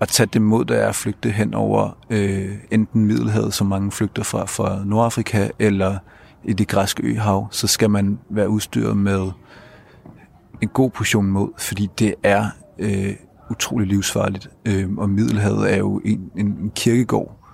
[0.00, 3.92] og tage det mod, der er at flygte hen over øh, enten Middelhavet, som mange
[3.92, 5.98] flygter fra, fra Nordafrika, eller
[6.44, 9.30] i det græske øhav, så skal man være udstyret med
[10.62, 12.46] en god portion mod, fordi det er
[12.78, 13.16] øh,
[13.50, 14.50] utrolig livsfarligt.
[14.64, 17.45] Øh, og Middelhavet er jo en, en, en kirkegård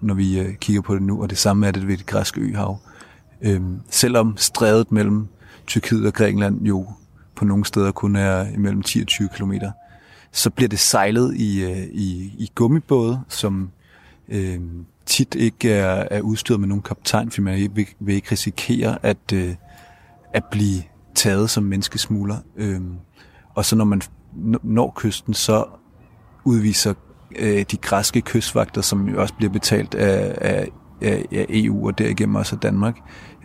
[0.00, 2.40] når vi øh, kigger på det nu, og det samme er det ved det græske
[2.40, 2.78] øhav.
[3.42, 5.28] Øhm, selvom strædet mellem
[5.66, 6.86] Tyrkiet og Grækenland jo
[7.34, 9.52] på nogle steder kun er imellem 10 og 20 km,
[10.32, 13.70] så bliver det sejlet i, øh, i, i gummibåde, som
[14.28, 14.60] øh,
[15.06, 19.32] tit ikke er, er udstyret med nogen kaptajn, for man vil, vil ikke risikere at,
[19.34, 19.54] øh,
[20.34, 20.82] at blive
[21.14, 22.36] taget som menneskesmugler.
[22.56, 22.80] Øh,
[23.54, 24.02] og så når man
[24.62, 25.64] når kysten, så
[26.44, 26.94] udviser
[27.38, 30.68] øh, de græske kystvagter, som jo også bliver betalt af, af,
[31.32, 32.98] af EU og derigennem også af Danmark,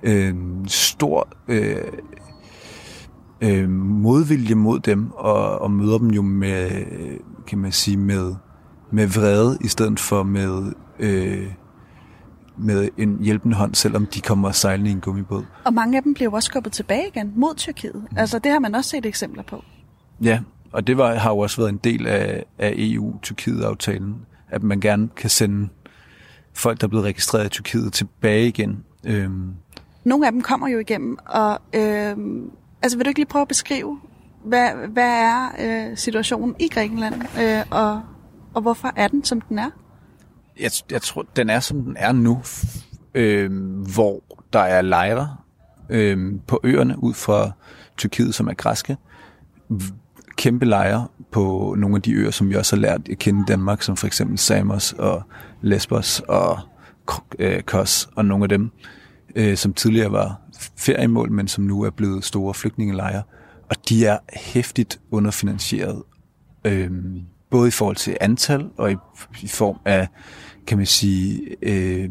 [0.04, 0.36] øh,
[0.68, 1.76] stor øh,
[3.42, 6.86] øh, modvilje mod dem og, og møder dem jo med,
[7.48, 8.36] kan man sige, med,
[8.92, 11.48] med vrede i stedet for med, øh,
[12.58, 15.46] med en hjælpende hånd, selvom de kommer sejlende i en gummibåd.
[15.66, 17.96] Og mange af dem bliver også skubbet tilbage igen mod Tyrkiet.
[17.96, 18.18] Mm.
[18.18, 19.64] Altså det har man også set eksempler på.
[20.24, 20.40] Ja,
[20.74, 25.10] og det var, har jo også været en del af, af EU-Tyrkiet-aftalen, at man gerne
[25.16, 25.70] kan sende
[26.54, 28.84] folk, der er blevet registreret i Tyrkiet, tilbage igen.
[29.04, 29.54] Øhm.
[30.04, 33.48] Nogle af dem kommer jo igennem, og øhm, altså vil du ikke lige prøve at
[33.48, 34.00] beskrive,
[34.44, 38.02] hvad, hvad er øh, situationen i Grækenland, øh, og,
[38.54, 39.70] og hvorfor er den, som den er?
[40.60, 42.42] Jeg, jeg tror, den er, som den er nu,
[43.14, 43.52] øh,
[43.96, 45.36] hvor der er lejre
[45.90, 47.52] øh, på øerne ud fra
[47.98, 48.98] Tyrkiet, som er græske,
[50.36, 53.44] kæmpe lejre på nogle af de øer, som vi også har lært at kende i
[53.48, 55.22] Danmark, som for eksempel Samos og
[55.62, 56.60] Lesbos og
[57.40, 58.72] øh, Kos og nogle af dem,
[59.36, 60.42] øh, som tidligere var
[60.78, 63.24] feriemål, men som nu er blevet store flygtningelejre.
[63.70, 66.04] Og de er hæftigt underfinansieret,
[66.66, 66.92] øh,
[67.50, 68.96] både i forhold til antal og i,
[69.42, 70.08] i form af,
[70.68, 72.10] kan man sige, øh,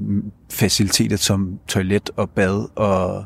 [0.50, 3.24] faciliteter som toilet og bad og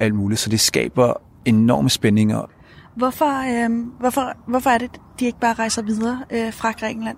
[0.00, 0.40] alt muligt.
[0.40, 1.12] Så det skaber
[1.44, 2.50] enorme spændinger
[2.98, 7.16] Hvorfor, øh, hvorfor, hvorfor er det, de ikke bare rejser videre øh, fra Grækenland?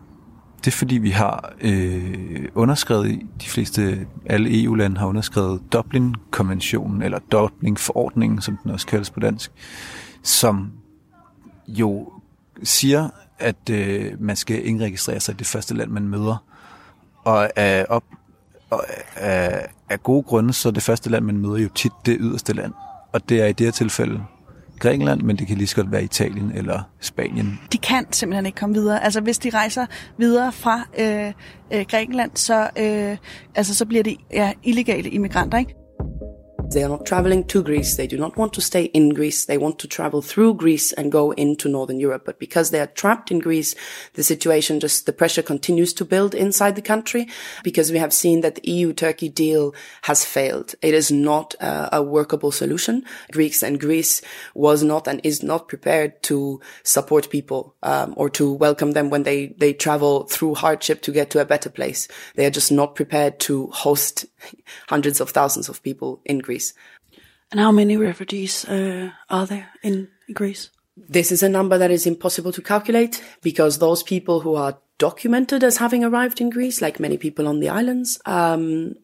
[0.59, 7.19] Det er fordi, vi har øh, underskrevet, de fleste, alle EU-lande har underskrevet Dublin-konventionen, eller
[7.33, 9.51] Dublin-forordningen, som den også kaldes på dansk,
[10.23, 10.73] som
[11.69, 12.13] jo
[12.63, 16.45] siger, at øh, man skal indregistrere sig i det første land, man møder.
[17.25, 18.05] Og af, op,
[18.71, 18.85] og
[19.17, 22.53] af, af gode grunde, så er det første land, man møder jo tit det yderste
[22.53, 22.73] land.
[23.13, 24.21] Og det er i det her tilfælde
[24.81, 27.61] Grækenland, men det kan lige så godt være Italien eller Spanien.
[27.73, 29.05] De kan simpelthen ikke komme videre.
[29.05, 29.87] Altså hvis de rejser
[30.19, 31.33] videre fra øh,
[31.73, 33.17] øh, Grækenland, så, øh,
[33.55, 35.75] altså, så bliver de ja, illegale immigranter, ikke?
[36.69, 37.97] They are not traveling to Greece.
[37.97, 39.45] They do not want to stay in Greece.
[39.45, 42.23] They want to travel through Greece and go into Northern Europe.
[42.25, 43.75] But because they are trapped in Greece,
[44.15, 47.29] the situation just, the pressure continues to build inside the country
[47.65, 50.75] because we have seen that the EU-Turkey deal has failed.
[50.83, 53.05] It is not uh, a workable solution.
[53.33, 54.23] Greeks and Greece
[54.55, 59.25] was not and is not prepared to support people um, or to welcome them when
[59.25, 62.07] they, they travel through hardship to get to a better place.
[62.37, 64.27] They are just not prepared to host
[64.89, 66.50] hundreds of thousands of people in Greece.
[67.51, 70.71] And how many refugees uh, are there in Greece?
[70.97, 75.65] This is a number that is impossible to calculate because those people who are documented
[75.65, 78.95] as having arrived in Greece, like many people on the islands, um,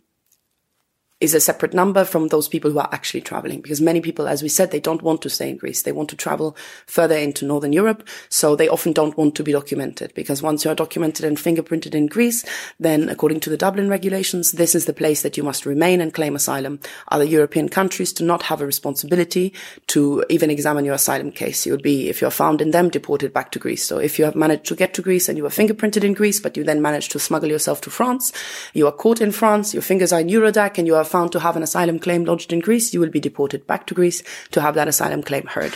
[1.18, 3.62] is a separate number from those people who are actually traveling.
[3.62, 5.82] Because many people, as we said, they don't want to stay in Greece.
[5.82, 6.54] They want to travel
[6.86, 8.06] further into Northern Europe.
[8.28, 11.94] So they often don't want to be documented because once you are documented and fingerprinted
[11.94, 12.44] in Greece,
[12.78, 16.12] then according to the Dublin regulations, this is the place that you must remain and
[16.12, 16.80] claim asylum.
[17.08, 19.54] Other European countries do not have a responsibility
[19.86, 21.64] to even examine your asylum case.
[21.64, 23.86] You would be, if you're found in them, deported back to Greece.
[23.86, 26.40] So if you have managed to get to Greece and you were fingerprinted in Greece,
[26.40, 28.34] but you then managed to smuggle yourself to France,
[28.74, 31.38] you are caught in France, your fingers are in Eurodac and you are found to
[31.38, 34.60] have an asylum claim lodged in Greece, you will be deported back to Greece to
[34.60, 35.72] have that asylum claim heard.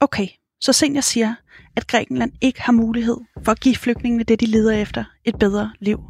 [0.00, 0.28] Okay,
[0.60, 1.34] så senior siger,
[1.76, 5.72] at Grækenland ikke har mulighed for at give flygtningene det, de leder efter, et bedre
[5.80, 6.00] liv.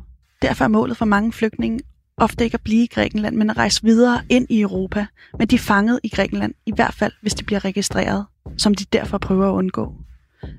[0.43, 1.81] Derfor er målet for mange flygtninge
[2.17, 5.07] ofte ikke at blive i Grækenland, men at rejse videre ind i Europa.
[5.39, 8.27] Men de er fanget i Grækenland, i hvert fald hvis de bliver registreret,
[8.59, 9.93] som de derfor prøver at undgå.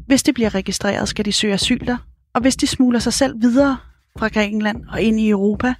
[0.07, 1.97] Hvis de bliver registreret, skal de søge asyl der,
[2.33, 3.77] og hvis de smugler sig selv videre
[4.19, 5.73] fra Grækenland og ind i Europa,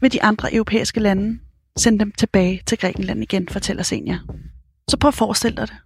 [0.00, 1.38] vil de andre europæiske lande
[1.76, 4.18] sende dem tilbage til Grækenland igen, fortæller Senior.
[4.88, 5.76] Så prøv at forestille dig det.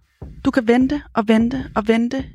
[0.45, 2.25] Du kan vente og vente og vente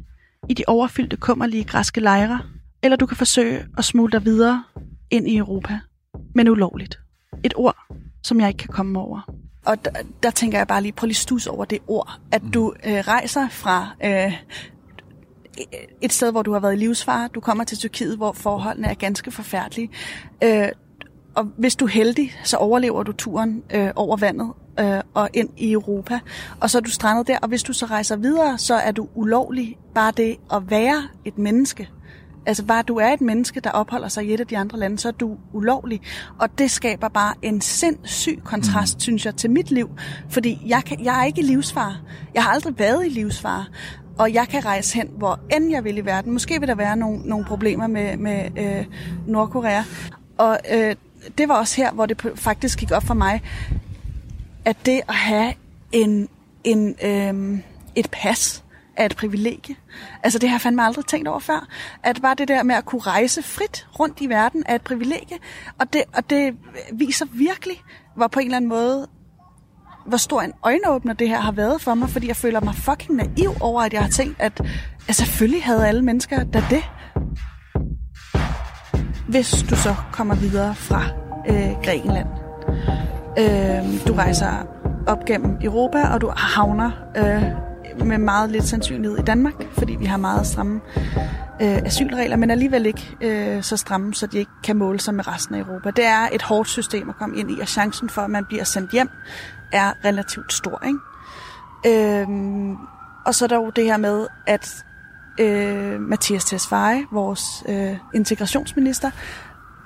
[0.48, 2.40] i de overfyldte kummerlige græske lejre,
[2.82, 4.64] eller du kan forsøge at smugle dig videre
[5.10, 5.78] ind i Europa,
[6.34, 6.98] men ulovligt.
[7.44, 7.76] Et ord,
[8.22, 9.32] som jeg ikke kan komme over.
[9.66, 9.90] Og der,
[10.22, 13.48] der tænker jeg bare lige, prøv lige stus over det ord, at du øh, rejser
[13.48, 14.32] fra øh,
[16.02, 18.94] et sted, hvor du har været i livsfare, du kommer til Tyrkiet, hvor forholdene er
[18.94, 19.90] ganske forfærdelige.
[20.44, 20.68] Øh,
[21.34, 25.48] og hvis du er heldig, så overlever du turen øh, over vandet øh, og ind
[25.56, 26.20] i Europa.
[26.60, 29.08] Og så er du strandet der, og hvis du så rejser videre, så er du
[29.14, 29.78] ulovlig.
[29.94, 31.88] Bare det at være et menneske
[32.46, 34.98] Altså bare, du er et menneske, der opholder sig i et af de andre lande,
[34.98, 36.00] så er du ulovlig.
[36.38, 39.00] Og det skaber bare en sindssyg kontrast, mm.
[39.00, 39.90] synes jeg, til mit liv.
[40.30, 41.96] Fordi jeg, kan, jeg er ikke i livsfare.
[42.34, 43.64] Jeg har aldrig været i livsfare.
[44.18, 46.32] Og jeg kan rejse hen, hvor end jeg vil i verden.
[46.32, 48.84] Måske vil der være nogle, nogle problemer med, med øh,
[49.26, 49.82] Nordkorea.
[50.38, 50.94] Og øh,
[51.38, 53.42] det var også her, hvor det faktisk gik op for mig,
[54.64, 55.54] at det at have
[55.92, 56.28] en,
[56.64, 57.58] en, øh,
[57.94, 58.64] et pas
[58.96, 59.76] er et privilegie.
[60.22, 61.68] Altså det har jeg fandme aldrig tænkt over før.
[62.02, 65.38] At bare det der med at kunne rejse frit rundt i verden er et privilegie.
[65.78, 66.56] Og det, og det
[66.92, 67.82] viser virkelig,
[68.16, 69.08] hvor på en eller anden måde
[70.06, 73.16] hvor stor en øjenåbner det her har været for mig, fordi jeg føler mig fucking
[73.16, 74.60] naiv over, at jeg har tænkt, at,
[75.08, 76.82] at selvfølgelig havde alle mennesker da det.
[79.28, 81.02] Hvis du så kommer videre fra
[81.48, 82.28] øh, Grækenland,
[83.38, 84.66] øh, du rejser
[85.06, 90.04] op gennem Europa, og du havner øh, med meget lidt sandsynlighed i Danmark, fordi vi
[90.04, 90.80] har meget stramme
[91.62, 95.28] øh, asylregler, men alligevel ikke øh, så stramme, så de ikke kan måle sig med
[95.28, 95.90] resten af Europa.
[95.90, 98.64] Det er et hårdt system at komme ind i, og chancen for, at man bliver
[98.64, 99.10] sendt hjem,
[99.72, 100.82] er relativt stor.
[100.86, 102.20] Ikke?
[102.20, 102.26] Øh,
[103.26, 104.84] og så er der jo det her med, at
[105.40, 109.10] øh, Mathias Tesfaye, vores øh, integrationsminister,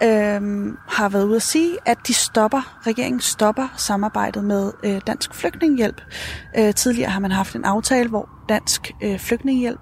[0.03, 5.35] øh, har været ude at sige, at de stopper, regeringen stopper samarbejdet med øh, Dansk
[5.35, 6.01] Flygtningehjælp.
[6.59, 9.81] Øh, tidligere har man haft en aftale, hvor Dansk øh, Flygtningehjælp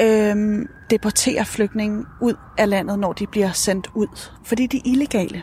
[0.00, 5.42] øh, deporterer flygtninge ud af landet, når de bliver sendt ud, fordi de er illegale.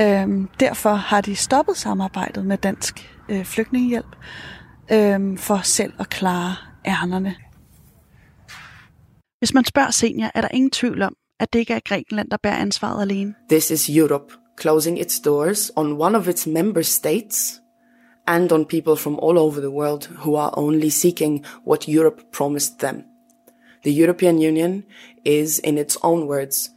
[0.00, 4.16] Øh, derfor har de stoppet samarbejdet med Dansk øh, Flygtningehjælp
[4.92, 6.54] øh, for selv at klare
[6.86, 7.34] ærnerne.
[9.44, 12.36] Hvis man spørger senior, er der ingen tvivl om, at det ikke er Grækenland, der
[12.42, 13.34] bærer ansvaret alene.
[13.50, 17.60] This is Europe closing its doors on one of its member states
[18.26, 22.72] and on people from all over the world who are only seeking what Europe promised
[22.78, 22.96] them.
[23.82, 24.84] The European Union
[25.24, 26.70] is, in its own words,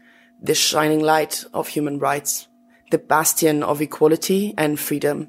[0.48, 2.48] the shining light of human rights,
[2.92, 5.28] the bastion of equality and freedom.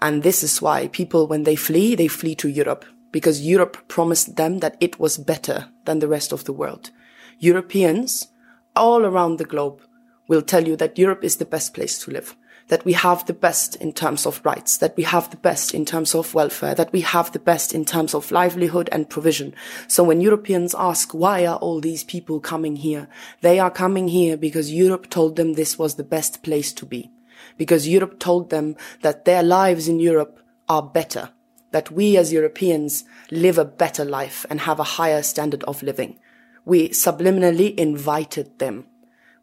[0.00, 4.36] And this is why people, when they flee, they flee to Europe, because Europe promised
[4.36, 6.90] them that it was better than the rest of the world.
[7.38, 8.28] Europeans
[8.74, 9.82] all around the globe
[10.28, 12.36] will tell you that Europe is the best place to live,
[12.68, 15.84] that we have the best in terms of rights, that we have the best in
[15.84, 19.54] terms of welfare, that we have the best in terms of livelihood and provision.
[19.88, 23.08] So when Europeans ask, why are all these people coming here?
[23.42, 27.10] They are coming here because Europe told them this was the best place to be.
[27.58, 31.30] Because Europe told them that their lives in Europe are better,
[31.72, 36.18] that we as Europeans live a better life and have a higher standard of living.
[36.64, 38.86] We subliminally invited them.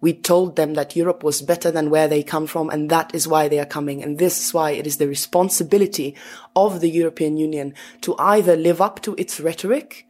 [0.02, 3.28] We told them that Europe was better than where they come from, and that is
[3.28, 4.02] why they are coming.
[4.02, 6.16] And this is why it is the responsibility
[6.56, 10.08] of the European Union to either live up to its rhetoric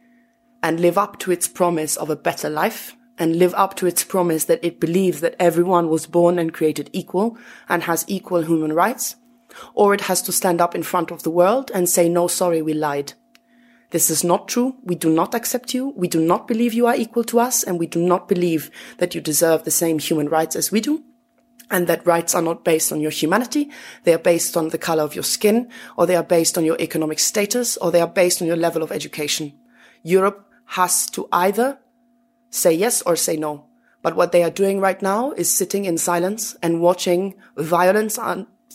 [0.62, 4.04] and live up to its promise of a better life and live up to its
[4.04, 7.36] promise that it believes that everyone was born and created equal
[7.68, 9.16] and has equal human rights,
[9.74, 12.62] or it has to stand up in front of the world and say, no, sorry,
[12.62, 13.14] we lied.
[13.90, 14.76] This is not true.
[14.84, 15.92] We do not accept you.
[15.96, 19.14] We do not believe you are equal to us, and we do not believe that
[19.14, 21.02] you deserve the same human rights as we do.
[21.72, 23.70] And that rights are not based on your humanity.
[24.04, 26.76] They are based on the color of your skin, or they are based on your
[26.80, 29.52] economic status, or they are based on your level of education.
[30.02, 31.78] Europe has to either
[32.50, 33.66] say yes or say no.
[34.02, 38.18] But what they are doing right now is sitting in silence and watching violence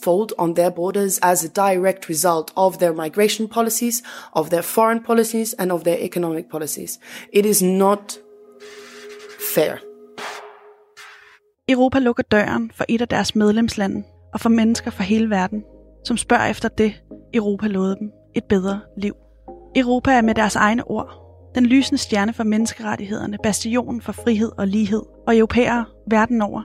[0.04, 5.02] fold on their borders as a direct result of their migration policies, of their foreign
[5.02, 6.98] policies, and of their economic policies.
[7.32, 8.18] It is not
[9.54, 9.76] fair.
[11.68, 14.02] Europa lukker døren for et af deres medlemslande
[14.34, 15.64] og for mennesker fra hele verden,
[16.04, 16.94] som spørger efter det,
[17.34, 19.14] Europa lovede dem, et bedre liv.
[19.76, 21.22] Europa er med deres egne ord
[21.54, 26.62] den lysende stjerne for menneskerettighederne, bastionen for frihed og lighed, og europæere verden over,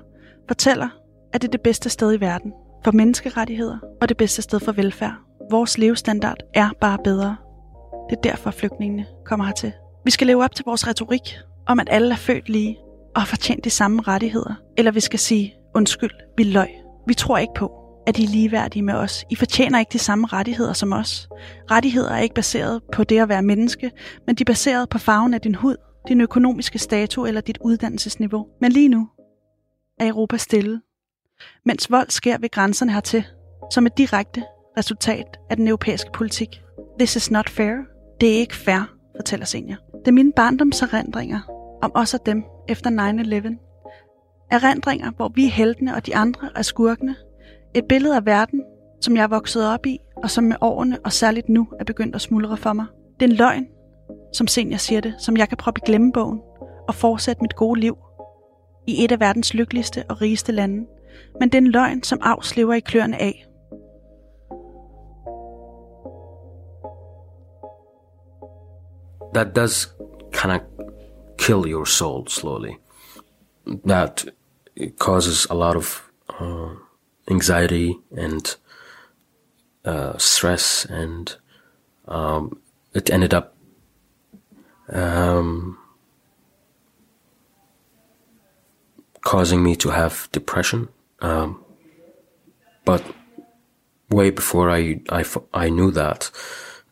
[0.47, 0.89] fortæller,
[1.33, 4.71] at det er det bedste sted i verden for menneskerettigheder og det bedste sted for
[4.71, 5.13] velfærd.
[5.51, 7.35] Vores levestandard er bare bedre.
[8.09, 9.71] Det er derfor flygtningene kommer hertil.
[10.05, 12.77] Vi skal leve op til vores retorik om, at alle er født lige
[13.15, 14.53] og har fortjent de samme rettigheder.
[14.77, 16.69] Eller vi skal sige, undskyld, vi løg.
[17.07, 17.71] Vi tror ikke på,
[18.07, 19.25] at I er ligeværdige med os.
[19.29, 21.29] I fortjener ikke de samme rettigheder som os.
[21.71, 23.91] Rettigheder er ikke baseret på det at være menneske,
[24.27, 25.75] men de er baseret på farven af din hud,
[26.07, 28.47] din økonomiske status eller dit uddannelsesniveau.
[28.61, 29.07] Men lige nu
[29.99, 30.81] er Europa stille,
[31.65, 33.23] mens vold sker ved grænserne hertil,
[33.71, 34.43] som et direkte
[34.77, 36.61] resultat af den europæiske politik.
[36.99, 37.75] This is not fair.
[38.21, 39.77] Det er ikke fair, fortæller senior.
[39.99, 41.39] Det er mine barndomserindringer
[41.81, 43.67] om os og dem efter 9-11.
[44.51, 47.15] Erindringer, hvor vi er heltene og de andre er skurkene,
[47.75, 48.63] et billede af verden,
[49.01, 52.15] som jeg er vokset op i, og som med årene og særligt nu er begyndt
[52.15, 52.85] at smuldre for mig.
[53.19, 53.67] Det er en løgn,
[54.33, 56.39] som senior siger det, som jeg kan proppe i glemmebogen
[56.87, 57.97] og fortsætte mit gode liv
[58.87, 60.85] i et af verdens lykkeligste og rigeste lande.
[61.39, 63.47] Men det er løgn, som Avs lever i kløerne af.
[69.33, 69.87] that does
[70.31, 70.61] kind of
[71.37, 72.77] kill your soul slowly.
[73.85, 74.25] That
[74.99, 76.75] causes a lot of uh,
[77.29, 78.55] anxiety and
[79.85, 81.35] uh, stress, and
[82.07, 82.61] um,
[82.93, 83.55] it ended up
[84.89, 85.77] um,
[89.21, 90.89] causing me to have depression.
[91.21, 91.63] Um,
[92.83, 93.03] but
[94.09, 96.31] way before I, I, I knew that,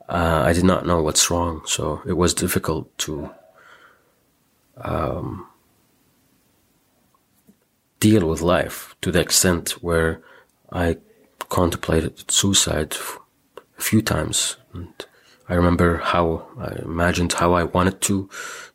[0.08, 3.32] uh, I did not know what's wrong, so it was difficult to
[4.78, 5.48] um,
[8.00, 10.22] deal with life to the extent where
[10.72, 10.98] I
[11.50, 12.96] contemplated suicide
[13.78, 14.58] a few times.
[14.74, 14.94] And
[15.48, 18.30] I remember how I imagined how I wanted to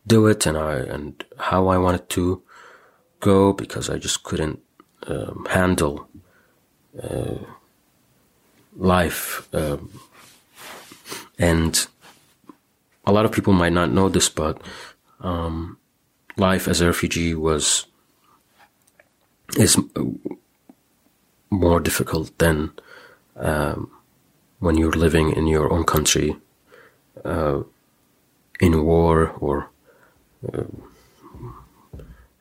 [0.06, 2.42] do it, and I and how I wanted to
[3.20, 4.60] go because I just couldn't
[5.06, 6.08] um, handle
[7.02, 7.36] uh,
[8.76, 9.48] life.
[9.54, 9.90] Um,
[11.38, 11.86] and
[13.06, 14.60] a lot of people might not know this, but
[15.20, 15.78] um,
[16.36, 17.86] life as a refugee was
[19.58, 19.78] is
[21.50, 22.72] more difficult than
[23.36, 23.90] um,
[24.58, 26.36] when you're living in your own country
[27.24, 27.62] uh,
[28.60, 29.70] in war or
[30.52, 30.64] uh,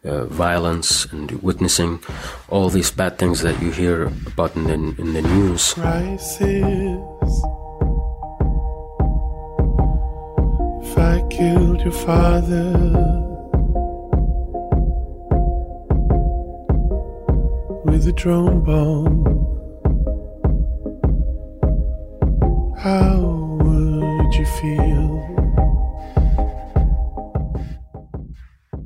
[0.06, 2.00] uh, violence and witnessing
[2.50, 5.74] all these bad things that you hear about in the, in the news.
[5.74, 6.36] Crisis.
[10.86, 13.14] If I killed your father,
[17.86, 19.24] with a drone bomb,
[22.78, 23.33] how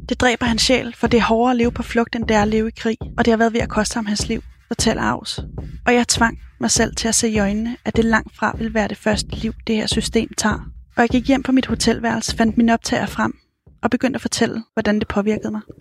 [0.10, 2.42] Det dræber hans sjæl, for det er hårdere at leve på flugt, end det er
[2.42, 5.04] at leve i krig, og det har været ved at koste ham hans liv, fortæller
[5.04, 5.40] Aus.
[5.86, 8.74] Og jeg tvang mig selv til at se i øjnene, at det langt fra vil
[8.74, 10.72] være det første liv, det her system tager.
[10.96, 13.40] Og jeg gik hjem på mit hotelværelse, fandt min optager frem
[13.82, 15.62] og begyndte at fortælle, hvordan det påvirkede mig.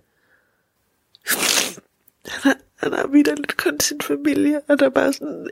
[2.29, 5.51] Han har, han har vidderligt kun sin familie, og der er bare sådan...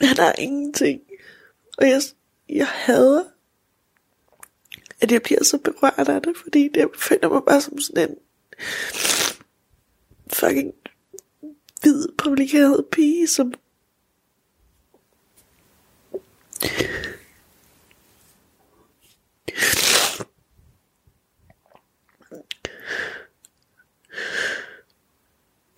[0.00, 1.00] Han har ingenting.
[1.78, 2.02] Og jeg,
[2.48, 3.22] jeg hader,
[5.00, 8.10] at jeg bliver så berørt af det, fordi det, jeg føler mig bare som sådan
[8.10, 8.16] en
[10.32, 10.72] fucking
[11.82, 13.52] hvid, privilegeret pige, som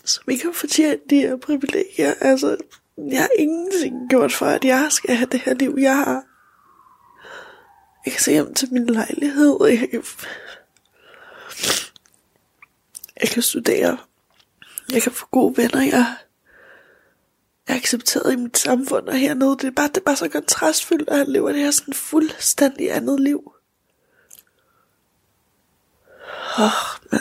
[0.05, 2.14] som ikke har fortjent de her privilegier.
[2.20, 2.57] Altså,
[2.97, 6.32] jeg har ingenting gjort for, at jeg skal have det her liv, jeg har.
[8.05, 10.05] Jeg kan se hjem til min lejlighed, jeg kan,
[13.20, 13.98] jeg kan studere.
[14.92, 15.82] Jeg kan få gode venner.
[15.82, 16.16] Jeg,
[17.66, 21.09] er accepteret i mit samfund, og hernede, det er bare, det er bare så kontrastfyldt,
[21.09, 23.53] at han lever det her sådan fuldstændig andet liv.
[26.59, 27.20] Åh, oh, men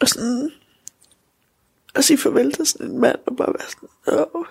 [0.00, 0.52] Og sådan,
[1.94, 4.46] Og sige farvel til sådan en mand, og bare være sådan, Åh,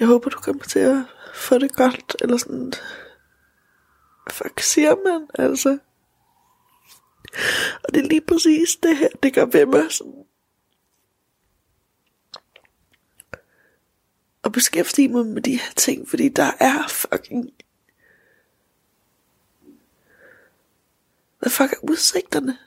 [0.00, 2.72] jeg håber, du kommer til at få det godt, eller sådan,
[4.30, 5.78] fuck siger man, altså?
[7.84, 10.24] Og det er lige præcis det her, det gør ved mig sådan,
[14.44, 17.50] at beskæftige mig med de her ting, fordi der er fucking...
[21.38, 22.58] Hvad fuck er udsigterne?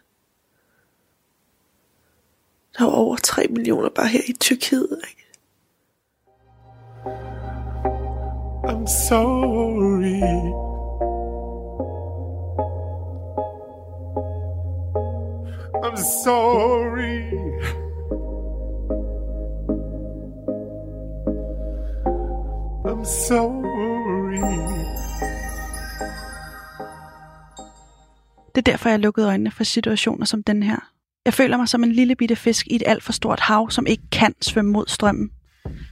[2.78, 5.19] Der er over 3 millioner bare her i Tyrkiet, ikke?
[8.70, 10.20] I'm sorry.
[15.84, 17.20] I'm sorry.
[22.86, 24.40] I'm sorry.
[28.56, 30.92] Det er derfor, jeg lukkede øjnene for situationer som den her.
[31.26, 33.86] Jeg føler mig som en lille bitte fisk i et alt for stort hav, som
[33.88, 35.32] ikke kan svømme mod strømmen.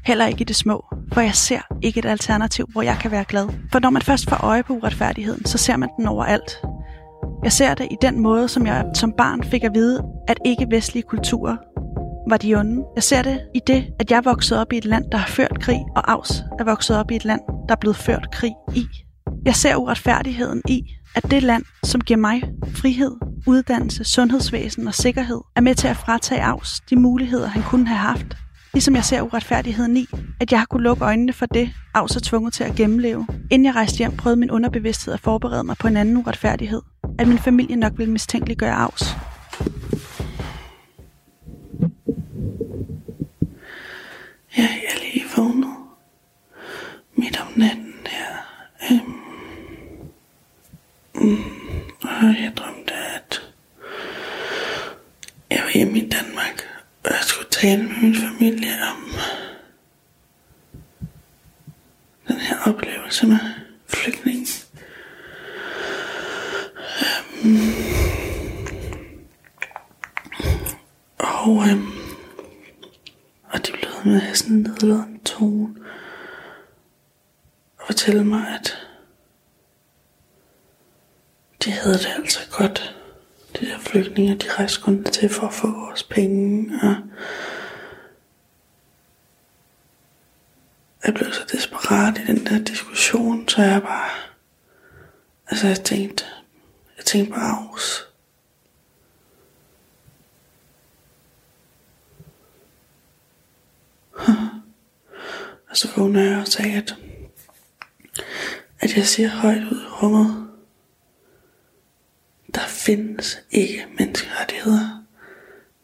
[0.08, 3.26] Heller ikke i det små, for jeg ser ikke et alternativ, hvor jeg kan være
[3.26, 3.48] glad.
[3.72, 6.62] For når man først får øje på uretfærdigheden, så ser man den overalt.
[7.44, 11.04] Jeg ser det i den måde, som jeg som barn fik at vide, at ikke-vestlige
[11.04, 11.56] kulturer
[12.30, 12.86] var de onde.
[12.96, 15.60] Jeg ser det i det, at jeg voksede op i et land, der har ført
[15.60, 18.86] krig, og Aus er vokset op i et land, der er blevet ført krig i.
[19.46, 20.82] Jeg ser uretfærdigheden i,
[21.16, 22.44] at det land, som giver mig
[22.76, 23.12] frihed,
[23.48, 27.98] uddannelse, sundhedsvæsen og sikkerhed, er med til at fratage Aus de muligheder, han kunne have
[27.98, 28.47] haft.
[28.78, 30.08] Ligesom jeg ser uretfærdigheden i,
[30.40, 33.28] at jeg har kunne lukke øjnene for det, af så tvunget til at gennemleve.
[33.52, 36.82] Inden jeg rejste hjem, prøvede min underbevidsthed at forberede mig på en anden uretfærdighed.
[37.20, 39.16] At min familie nok ville mistænkeliggøre Avs.
[44.58, 45.76] Ja, jeg er lige vågnet
[47.16, 48.36] midt om natten her.
[48.92, 49.14] Øhm,
[51.16, 51.44] mm,
[52.02, 53.42] og jeg drømte, at
[55.52, 59.04] jeg var hjemme i Danmark, og jeg skulle tale med min familie om
[62.28, 63.38] den her oplevelse med
[63.88, 64.48] flygtning.
[67.46, 67.58] Øhm,
[71.18, 71.92] og øhm,
[73.44, 75.76] og de blev ved med at have sådan en nedladende tone.
[77.78, 78.88] Og fortælle mig, at
[81.66, 82.97] de havde det altså godt.
[83.60, 86.80] De der flygtninge, de rejste kun til for at få vores penge.
[86.82, 86.96] Og
[91.06, 94.10] jeg blev så desperat i den der diskussion, så jeg bare...
[95.48, 96.26] Altså jeg tænkte,
[96.98, 98.04] jeg tænkte bare afs.
[105.70, 106.96] Og så vågner jeg og sagde, at,
[108.80, 110.47] at jeg siger højt ud i rummet,
[112.58, 115.04] der findes ikke menneskerettigheder.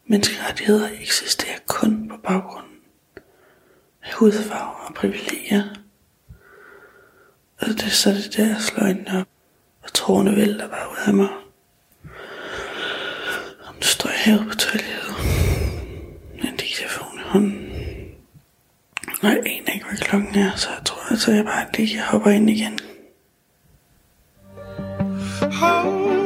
[0.08, 2.66] Menneskerettigheder eksisterer kun på baggrund
[4.04, 5.64] af hudfarve og privilegier.
[7.60, 9.28] Og det er så det der, jeg slår ind op,
[9.84, 11.30] og tårne vælter bare ud af mig.
[13.66, 15.16] Og nu står jeg herude på toilettet
[16.36, 17.70] med en diktafon i hånden.
[19.22, 22.30] Og jeg aner ikke, hvad klokken er, så jeg tror, at jeg bare lige hopper
[22.30, 22.80] ind igen.
[25.54, 26.23] hopelessness.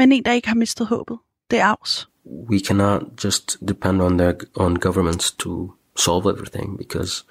[0.00, 1.18] Men en, der ikke har mistet håbet,
[1.50, 2.06] det er Avs.
[2.24, 7.24] we cannot just depend on their on governments to solve everything because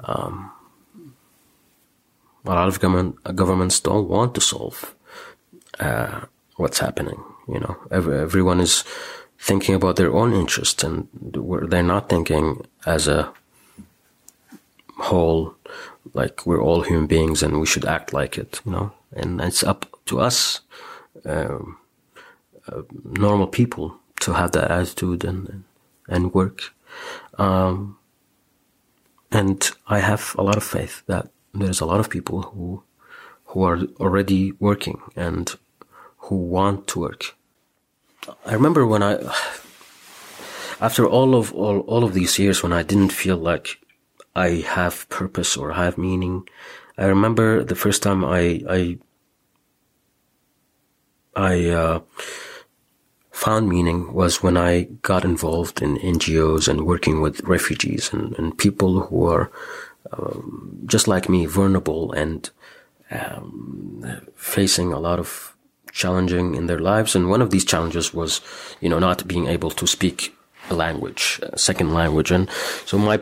[0.00, 0.50] um,
[2.46, 4.94] a lot of government governments don't want to solve
[5.78, 6.20] uh,
[6.56, 7.22] what's happening.
[7.48, 8.84] You know, Every, everyone is
[9.38, 11.08] thinking about their own interest, and
[11.70, 13.32] they're not thinking as a
[14.98, 15.54] whole.
[16.14, 18.60] Like we're all human beings, and we should act like it.
[18.64, 20.60] You know, and it's up to us.
[21.24, 21.76] Um,
[23.04, 25.64] normal people to have that attitude and
[26.08, 26.74] and work.
[27.38, 27.98] Um,
[29.30, 32.82] and I have a lot of faith that there's a lot of people who
[33.46, 35.56] who are already working and
[36.18, 37.36] who want to work.
[38.46, 39.14] I remember when I
[40.80, 43.78] after all of all, all of these years when I didn't feel like
[44.34, 46.48] I have purpose or I have meaning,
[46.96, 48.98] I remember the first time I I
[51.34, 52.00] I uh,
[53.40, 58.58] found meaning was when I got involved in NGOs and working with refugees and, and
[58.58, 59.50] people who are
[60.12, 62.50] um, just like me, vulnerable and
[63.10, 64.04] um,
[64.36, 65.56] facing a lot of
[65.90, 67.16] challenging in their lives.
[67.16, 68.42] And one of these challenges was,
[68.82, 70.36] you know, not being able to speak
[70.68, 72.30] a language, a second language.
[72.30, 72.46] And
[72.84, 73.18] so my,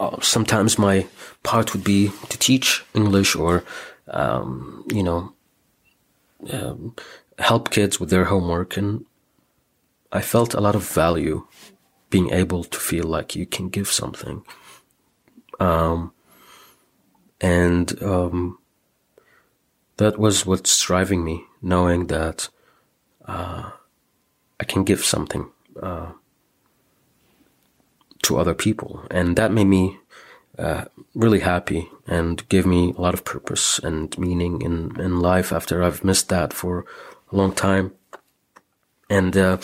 [0.00, 1.06] uh, sometimes my
[1.44, 3.62] part would be to teach English or,
[4.08, 5.32] um, you know,
[6.52, 6.96] um,
[7.38, 8.76] help kids with their homework.
[8.76, 9.06] And
[10.14, 11.46] I felt a lot of value
[12.08, 14.44] being able to feel like you can give something.
[15.58, 16.12] Um,
[17.40, 18.58] and um,
[19.96, 22.48] that was what's driving me, knowing that
[23.26, 23.72] uh,
[24.60, 25.50] I can give something
[25.82, 26.12] uh,
[28.22, 29.98] to other people, and that made me
[30.56, 30.84] uh,
[31.14, 35.52] really happy and gave me a lot of purpose and meaning in in life.
[35.52, 36.84] After I've missed that for
[37.32, 37.92] a long time,
[39.10, 39.58] and uh,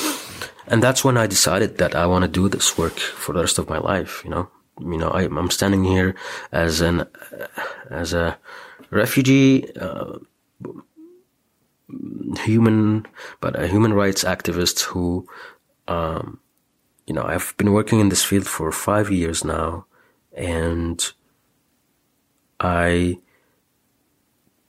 [0.66, 3.59] and that's when I decided that I want to do this work for the rest
[3.59, 4.22] of my life.
[4.24, 6.14] You know, you know, I, I'm standing here
[6.53, 7.07] as an
[7.91, 8.38] as a
[8.91, 10.18] refugee, uh,
[12.38, 13.07] human,
[13.41, 15.26] but a human rights activist who,
[15.88, 16.41] um,
[17.07, 19.86] you know, I've been working in this field for five years now,
[20.32, 21.12] and
[22.59, 23.18] I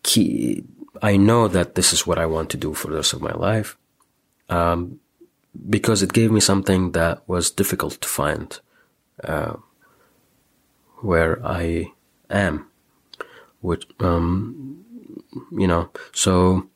[0.04, 0.64] key,
[1.02, 3.34] I know that this is what I want to do for the rest of my
[3.34, 3.78] life.
[4.52, 5.00] Um,
[5.70, 8.60] because it gave me something that was difficult to find,
[9.24, 9.56] uh,
[11.02, 11.92] where I
[12.30, 12.68] am.
[13.62, 14.84] Which, um,
[15.52, 16.68] you know, so,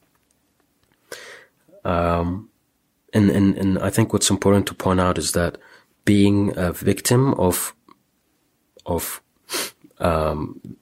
[1.83, 2.49] um,
[3.13, 5.57] and, and, and I think what's important to point out is that
[6.03, 7.73] being a victim of,
[8.85, 9.21] of,
[9.99, 10.77] um,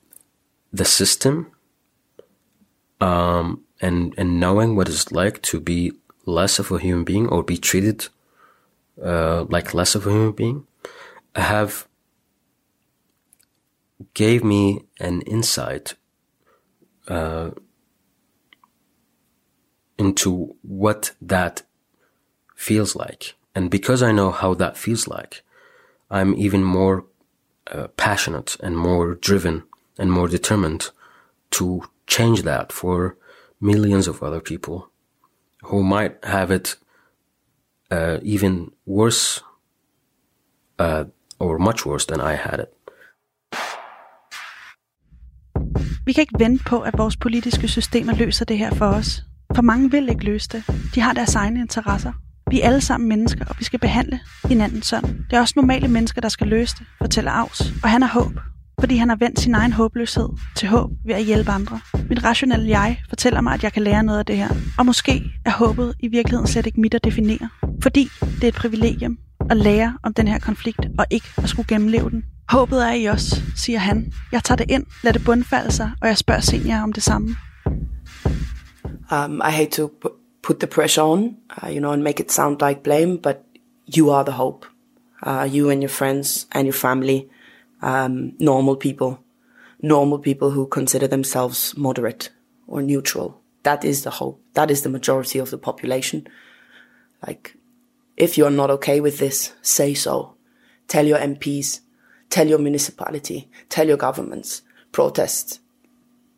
[0.73, 1.51] the system,
[2.99, 5.93] um, and, and knowing what it's like to be
[6.25, 8.07] less of a human being or be treated,
[9.03, 10.67] uh, like less of a human being,
[11.35, 11.87] have
[14.13, 15.95] gave me an insight
[17.07, 17.51] uh,
[19.97, 21.63] into what that
[22.55, 23.35] feels like.
[23.55, 25.43] And because I know how that feels like,
[26.09, 27.05] I'm even more
[27.67, 29.63] uh, passionate and more driven
[29.97, 30.89] and more determined
[31.51, 33.17] to change that for
[33.61, 34.89] millions of other people
[35.63, 36.77] who might have it
[37.91, 39.43] uh, even worse
[40.79, 41.03] uh,
[41.39, 42.67] or much worse than I had it.
[46.05, 49.23] Vi kan ikke vente på, at vores politiske systemer løser det her for os.
[49.55, 50.63] For mange vil ikke løse det.
[50.95, 52.13] De har deres egne interesser.
[52.49, 55.25] Vi er alle sammen mennesker, og vi skal behandle hinanden sådan.
[55.29, 57.61] Det er også normale mennesker, der skal løse det, fortæller Aus.
[57.83, 58.39] Og han har håb,
[58.83, 61.79] fordi han har vendt sin egen håbløshed til håb ved at hjælpe andre.
[62.09, 64.49] Mit rationelle jeg fortæller mig, at jeg kan lære noget af det her.
[64.77, 67.49] Og måske er håbet i virkeligheden slet ikke mit at definere.
[67.83, 69.17] Fordi det er et privilegium
[69.49, 72.23] at lære om den her konflikt, og ikke at skulle gennemleve den.
[72.49, 74.13] Håbet er i os, siger han.
[74.31, 77.35] Jeg tager det ind, lad det bundfalde sig, og jeg spørger senior om det samme.
[79.11, 79.89] Um, I hate to
[80.43, 81.19] put the pressure on,
[81.63, 83.37] uh, you know, and make it sound like blame, but
[83.97, 84.65] you are the hope.
[85.27, 87.21] Uh, you and your friends and your family,
[87.83, 89.23] um, normal people,
[89.81, 92.29] normal people who consider themselves moderate
[92.65, 93.41] or neutral.
[93.63, 94.41] That is the hope.
[94.53, 96.25] That is the majority of the population.
[97.25, 97.55] Like,
[98.17, 100.35] if you're not okay with this, say so.
[100.87, 101.81] Tell your MPs,
[102.29, 104.61] tell your municipality, tell your governments,
[104.91, 105.59] protest.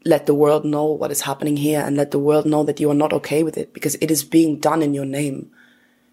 [0.04, 2.90] Let the world know what is happening here and let the world know that you
[2.92, 5.52] are not okay with it because it is being done in your name.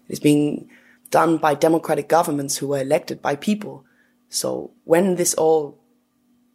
[0.09, 0.69] It is being
[1.11, 3.85] done by democratic governments who were elected by people.
[4.33, 5.79] So when this all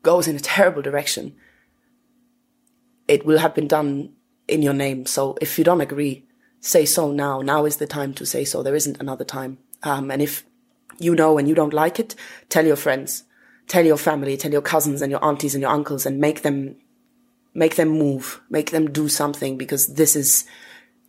[0.03, 1.37] goes in a terrible direction,
[3.07, 4.15] it will have been done
[4.49, 5.07] in your name.
[5.07, 6.27] So if you don't agree,
[6.61, 7.41] say so now.
[7.41, 8.63] Now is the time to say so.
[8.63, 9.59] There isn't another time.
[9.85, 10.45] Um, and if
[10.99, 12.17] you know and you don't like it,
[12.49, 13.23] tell your friends,
[13.69, 16.75] tell your family, tell your cousins and your aunties and your uncles and make them,
[17.55, 20.45] make them move, make them do something because this is,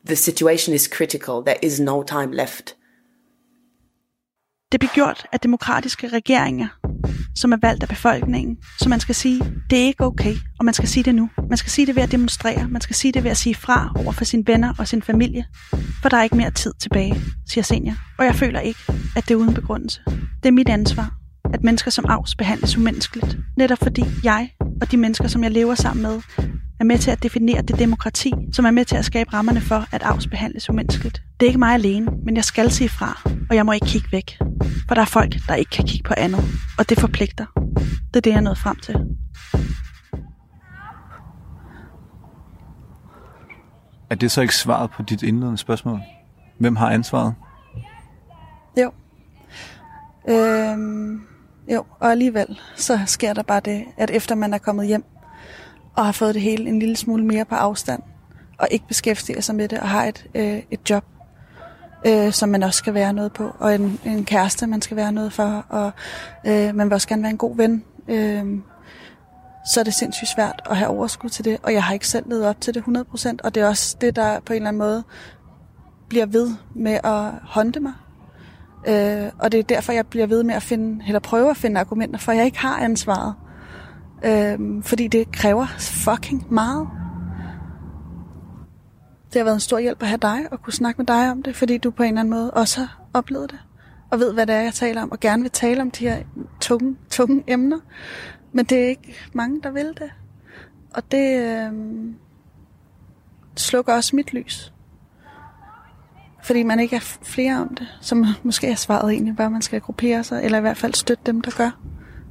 [0.03, 1.41] the situation is critical.
[1.41, 2.75] There is no time left.
[4.71, 6.67] Det bliver gjort af demokratiske regeringer,
[7.35, 8.57] som er valgt af befolkningen.
[8.79, 9.39] Så man skal sige,
[9.69, 11.29] det er ikke okay, og man skal sige det nu.
[11.49, 13.91] Man skal sige det ved at demonstrere, man skal sige det ved at sige fra
[13.95, 15.45] over for sine venner og sin familie.
[16.01, 17.93] For der er ikke mere tid tilbage, siger senior.
[18.17, 18.79] Og jeg føler ikke,
[19.15, 20.01] at det er uden begrundelse.
[20.43, 21.13] Det er mit ansvar,
[21.53, 23.37] at mennesker som Avs behandles umenneskeligt.
[23.57, 24.49] Netop fordi jeg
[24.81, 26.21] og de mennesker, som jeg lever sammen med,
[26.79, 29.85] er med til at definere det demokrati, som er med til at skabe rammerne for,
[29.91, 31.21] at Avs behandles umenneskeligt.
[31.39, 34.07] Det er ikke mig alene, men jeg skal sige fra, og jeg må ikke kigge
[34.11, 34.37] væk.
[34.87, 36.43] For der er folk, der ikke kan kigge på andet,
[36.77, 37.45] og det forpligter.
[38.07, 38.95] Det er det, jeg er nået frem til.
[44.09, 45.99] Er det så ikke svaret på dit indledende spørgsmål?
[46.57, 47.33] Hvem har ansvaret?
[48.81, 48.91] Jo.
[50.29, 51.21] Øhm,
[51.73, 55.03] jo, og alligevel så sker der bare det, at efter man er kommet hjem
[55.95, 58.01] og har fået det hele en lille smule mere på afstand,
[58.57, 61.05] og ikke beskæftiger sig med det, og har et, øh, et job,
[62.07, 65.11] øh, som man også skal være noget på, og en, en kæreste, man skal være
[65.11, 65.91] noget for, og
[66.47, 67.83] øh, man vil også gerne være en god ven.
[68.07, 68.45] Øh,
[69.73, 72.29] så er det sindssygt svært at have overskud til det, og jeg har ikke selv
[72.29, 74.79] levet op til det 100%, og det er også det, der på en eller anden
[74.79, 75.03] måde
[76.09, 77.93] bliver ved med at håndte mig.
[78.87, 81.79] Øh, og det er derfor, jeg bliver ved med at finde, eller prøve at finde
[81.79, 83.33] argumenter, for jeg ikke har ansvaret.
[83.37, 83.48] Øh,
[84.25, 86.87] Øhm, fordi det kræver fucking meget.
[89.33, 91.43] Det har været en stor hjælp at have dig og kunne snakke med dig om
[91.43, 93.59] det, fordi du på en eller anden måde også har oplevet det.
[94.11, 96.17] Og ved, hvad det er, jeg taler om, og gerne vil tale om de her
[96.61, 97.79] tunge, tunge emner.
[98.51, 100.11] Men det er ikke mange, der vil det.
[100.93, 101.73] Og det øh,
[103.55, 104.73] slukker også mit lys.
[106.43, 109.81] Fordi man ikke er flere om det, som måske er svaret egentlig, hvor man skal
[109.81, 111.79] gruppere sig, eller i hvert fald støtte dem, der gør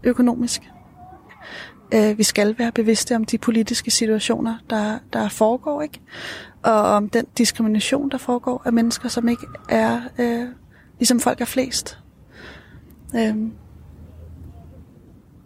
[0.03, 0.63] økonomisk.
[1.95, 6.01] Øh, vi skal være bevidste om de politiske situationer, der, der foregår, ikke?
[6.63, 10.47] Og om den diskrimination, der foregår af mennesker, som ikke er øh,
[10.99, 11.99] ligesom folk er flest.
[13.17, 13.37] Øh,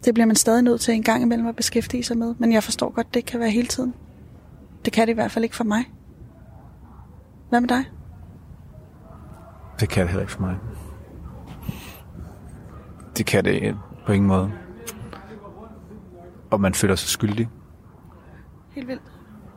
[0.05, 2.63] det bliver man stadig nødt til en gang imellem at beskæftige sig med, men jeg
[2.63, 3.93] forstår godt, det kan være hele tiden.
[4.85, 5.83] Det kan det i hvert fald ikke for mig.
[7.49, 7.83] Hvad med dig?
[9.79, 10.55] Det kan det heller ikke for mig.
[13.17, 13.75] Det kan det
[14.05, 14.51] på ingen måde
[16.53, 17.49] og man føler sig skyldig
[18.71, 19.01] Helt vildt.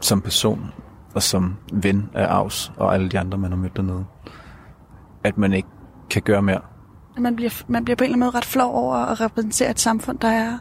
[0.01, 0.73] som person
[1.15, 4.05] og som ven af Avs og alle de andre, man har mødt dernede.
[5.25, 5.69] At man ikke
[6.11, 6.61] kan gøre mere.
[7.19, 9.81] Man bliver, man bliver på en eller anden måde ret flov over at repræsentere et
[9.81, 10.59] samfund, der er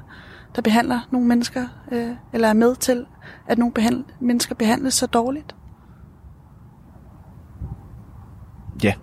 [0.56, 3.06] der behandler nogle mennesker, øh, eller er med til,
[3.48, 5.56] at nogle behandl- mennesker behandles så dårligt.
[8.84, 8.94] Ja.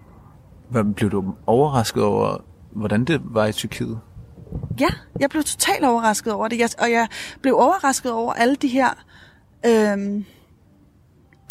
[0.71, 2.37] Hvad, blev du overrasket over,
[2.73, 4.01] hvordan det var i Tyrkiet?
[4.81, 4.89] Ja,
[5.21, 7.09] jeg blev totalt overrasket over det, jeg, og jeg
[7.41, 8.91] blev overrasket over alle de her,
[9.67, 10.25] øh,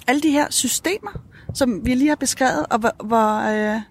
[0.08, 1.12] alle de her systemer,
[1.54, 3.82] som vi lige har beskrevet, og hvor, hvor, øh,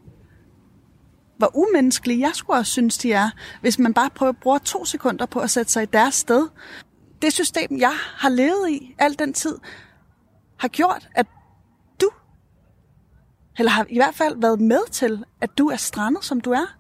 [1.36, 3.30] hvor umenneskelige jeg skulle også synes, de er,
[3.60, 6.48] hvis man bare prøver at bruge to sekunder på at sætte sig i deres sted.
[7.22, 9.58] Det system, jeg har levet i al den tid,
[10.56, 11.26] har gjort, at
[12.00, 12.10] du,
[13.58, 16.79] eller har i hvert fald været med til, at du er strandet, som du er.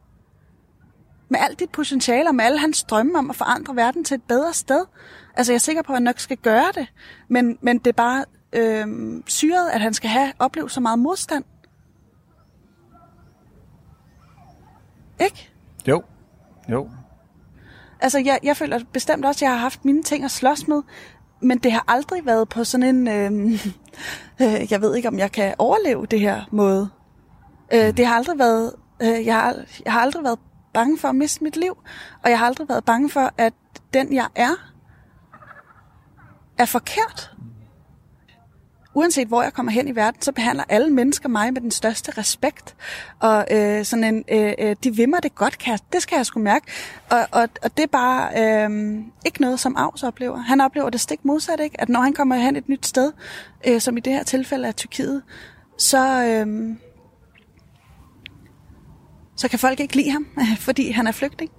[1.30, 4.22] Med alt dit potentiale og med alle hans drømme om at forandre verden til et
[4.22, 4.84] bedre sted.
[5.36, 6.86] Altså, jeg er sikker på, at han nok skal gøre det,
[7.28, 8.86] men, men det er bare øh,
[9.26, 11.44] syret, at han skal have oplevet så meget modstand.
[15.20, 15.50] Ikke?
[15.88, 16.02] Jo.
[16.68, 16.90] Jo.
[18.00, 20.82] Altså, jeg, jeg føler bestemt også, at jeg har haft mine ting at slås med,
[21.40, 23.52] men det har aldrig været på sådan en, øh,
[24.42, 26.90] øh, jeg ved ikke, om jeg kan overleve det her måde.
[27.72, 28.72] Øh, det har aldrig været,
[29.02, 30.38] øh, jeg, har, jeg har aldrig været
[30.72, 31.78] bange for at miste mit liv,
[32.22, 33.52] og jeg har aldrig været bange for, at
[33.94, 34.72] den jeg er,
[36.58, 37.30] er forkert.
[38.94, 42.12] Uanset hvor jeg kommer hen i verden, så behandler alle mennesker mig med den største
[42.18, 42.76] respekt.
[43.20, 46.16] Og øh, sådan en, øh, øh, de vil mig det godt, kan jeg, det skal
[46.16, 46.66] jeg sgu mærke.
[47.10, 50.36] Og, og, og det er bare øh, ikke noget, som Avs oplever.
[50.36, 51.80] Han oplever det stik modsat, ikke?
[51.80, 53.12] At når han kommer hen et nyt sted,
[53.66, 55.22] øh, som i det her tilfælde er Tyrkiet,
[55.78, 56.24] så...
[56.24, 56.76] Øh,
[59.40, 60.26] så kan folk ikke lide ham,
[60.68, 61.50] fordi han er flygtning.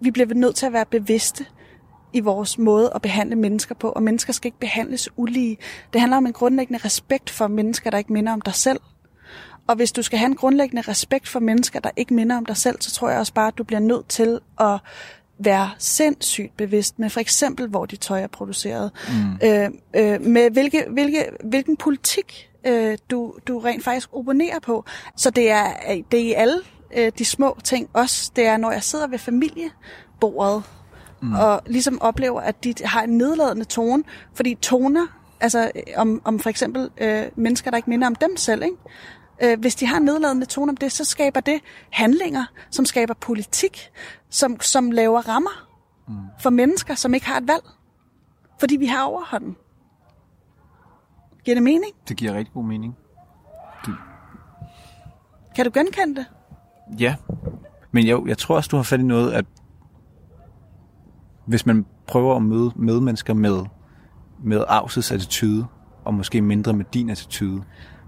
[0.00, 1.46] Vi bliver nødt til at være bevidste
[2.12, 5.56] i vores måde at behandle mennesker på, og mennesker skal ikke behandles ulige.
[5.92, 8.80] Det handler om en grundlæggende respekt for mennesker, der ikke minder om dig selv.
[9.66, 12.56] Og hvis du skal have en grundlæggende respekt for mennesker, der ikke minder om dig
[12.56, 14.78] selv, så tror jeg også bare, at du bliver nødt til at
[15.38, 18.90] være sindssygt bevidst med for eksempel, hvor dit tøj er produceret.
[19.08, 19.48] Mm.
[19.48, 24.84] Øh, øh, med hvilke, hvilke, hvilken politik øh, du, du rent faktisk abonnerer på.
[25.16, 25.66] Så det er,
[26.10, 26.60] det er i alle
[26.96, 28.32] øh, de små ting også.
[28.36, 30.62] Det er, når jeg sidder ved familiebordet,
[31.22, 31.34] mm.
[31.34, 34.04] og ligesom oplever, at de har en nedladende tone,
[34.34, 35.06] fordi toner,
[35.40, 38.76] altså om, om for eksempel øh, mennesker, der ikke minder om dem selv, ikke?
[39.42, 41.60] Øh, hvis de har en nedladende tone om det, så skaber det
[41.90, 43.90] handlinger, som skaber politik,
[44.30, 45.68] som, som laver rammer
[46.08, 46.14] mm.
[46.40, 47.64] for mennesker, som ikke har et valg,
[48.58, 49.56] fordi vi har overhånden.
[51.44, 51.92] Giver det mening?
[52.08, 52.96] Det giver rigtig god mening.
[55.56, 56.26] Kan du genkende det?
[57.00, 57.14] Ja,
[57.92, 59.44] men jo, jeg tror også, du har fat i noget, at
[61.46, 63.64] hvis man prøver at møde medmennesker med,
[64.44, 65.66] med Avses attitude,
[66.04, 67.62] og måske mindre med din attitude,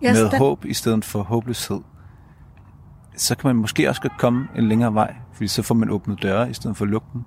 [0.05, 1.81] Yes, med den- håb i stedet for håbløshed,
[3.17, 6.23] så kan man måske også godt komme en længere vej, fordi så får man åbnet
[6.23, 7.23] døre i stedet for at lukke dem.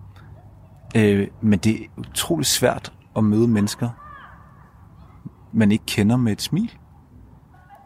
[0.95, 3.89] Øh, men det er utroligt svært at møde mennesker,
[5.57, 6.71] man ikke kender med et smil.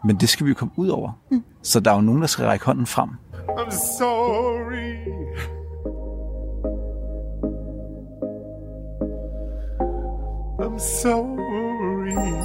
[0.04, 1.12] Men det skal vi jo komme ud over.
[1.30, 1.44] Mm.
[1.62, 3.10] Så der er jo nogen, der skal række hånden frem.
[3.48, 4.94] I'm sorry.
[10.58, 12.41] I'm sorry.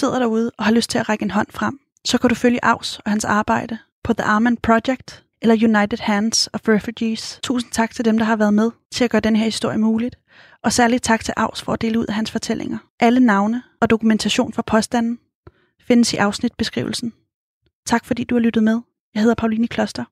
[0.00, 2.64] Sidder derude og har lyst til at række en hånd frem, så kan du følge
[2.64, 7.40] Aus og hans arbejde på The Armand Project eller United Hands of Refugees.
[7.42, 10.16] Tusind tak til dem, der har været med til at gøre den her historie muligt,
[10.64, 12.78] og særligt tak til Aus for at dele ud af hans fortællinger.
[13.00, 15.18] Alle navne og dokumentation for påstanden
[15.88, 17.12] findes i afsnitbeskrivelsen.
[17.86, 18.80] Tak fordi du har lyttet med.
[19.14, 20.04] Jeg hedder Pauline Kloster.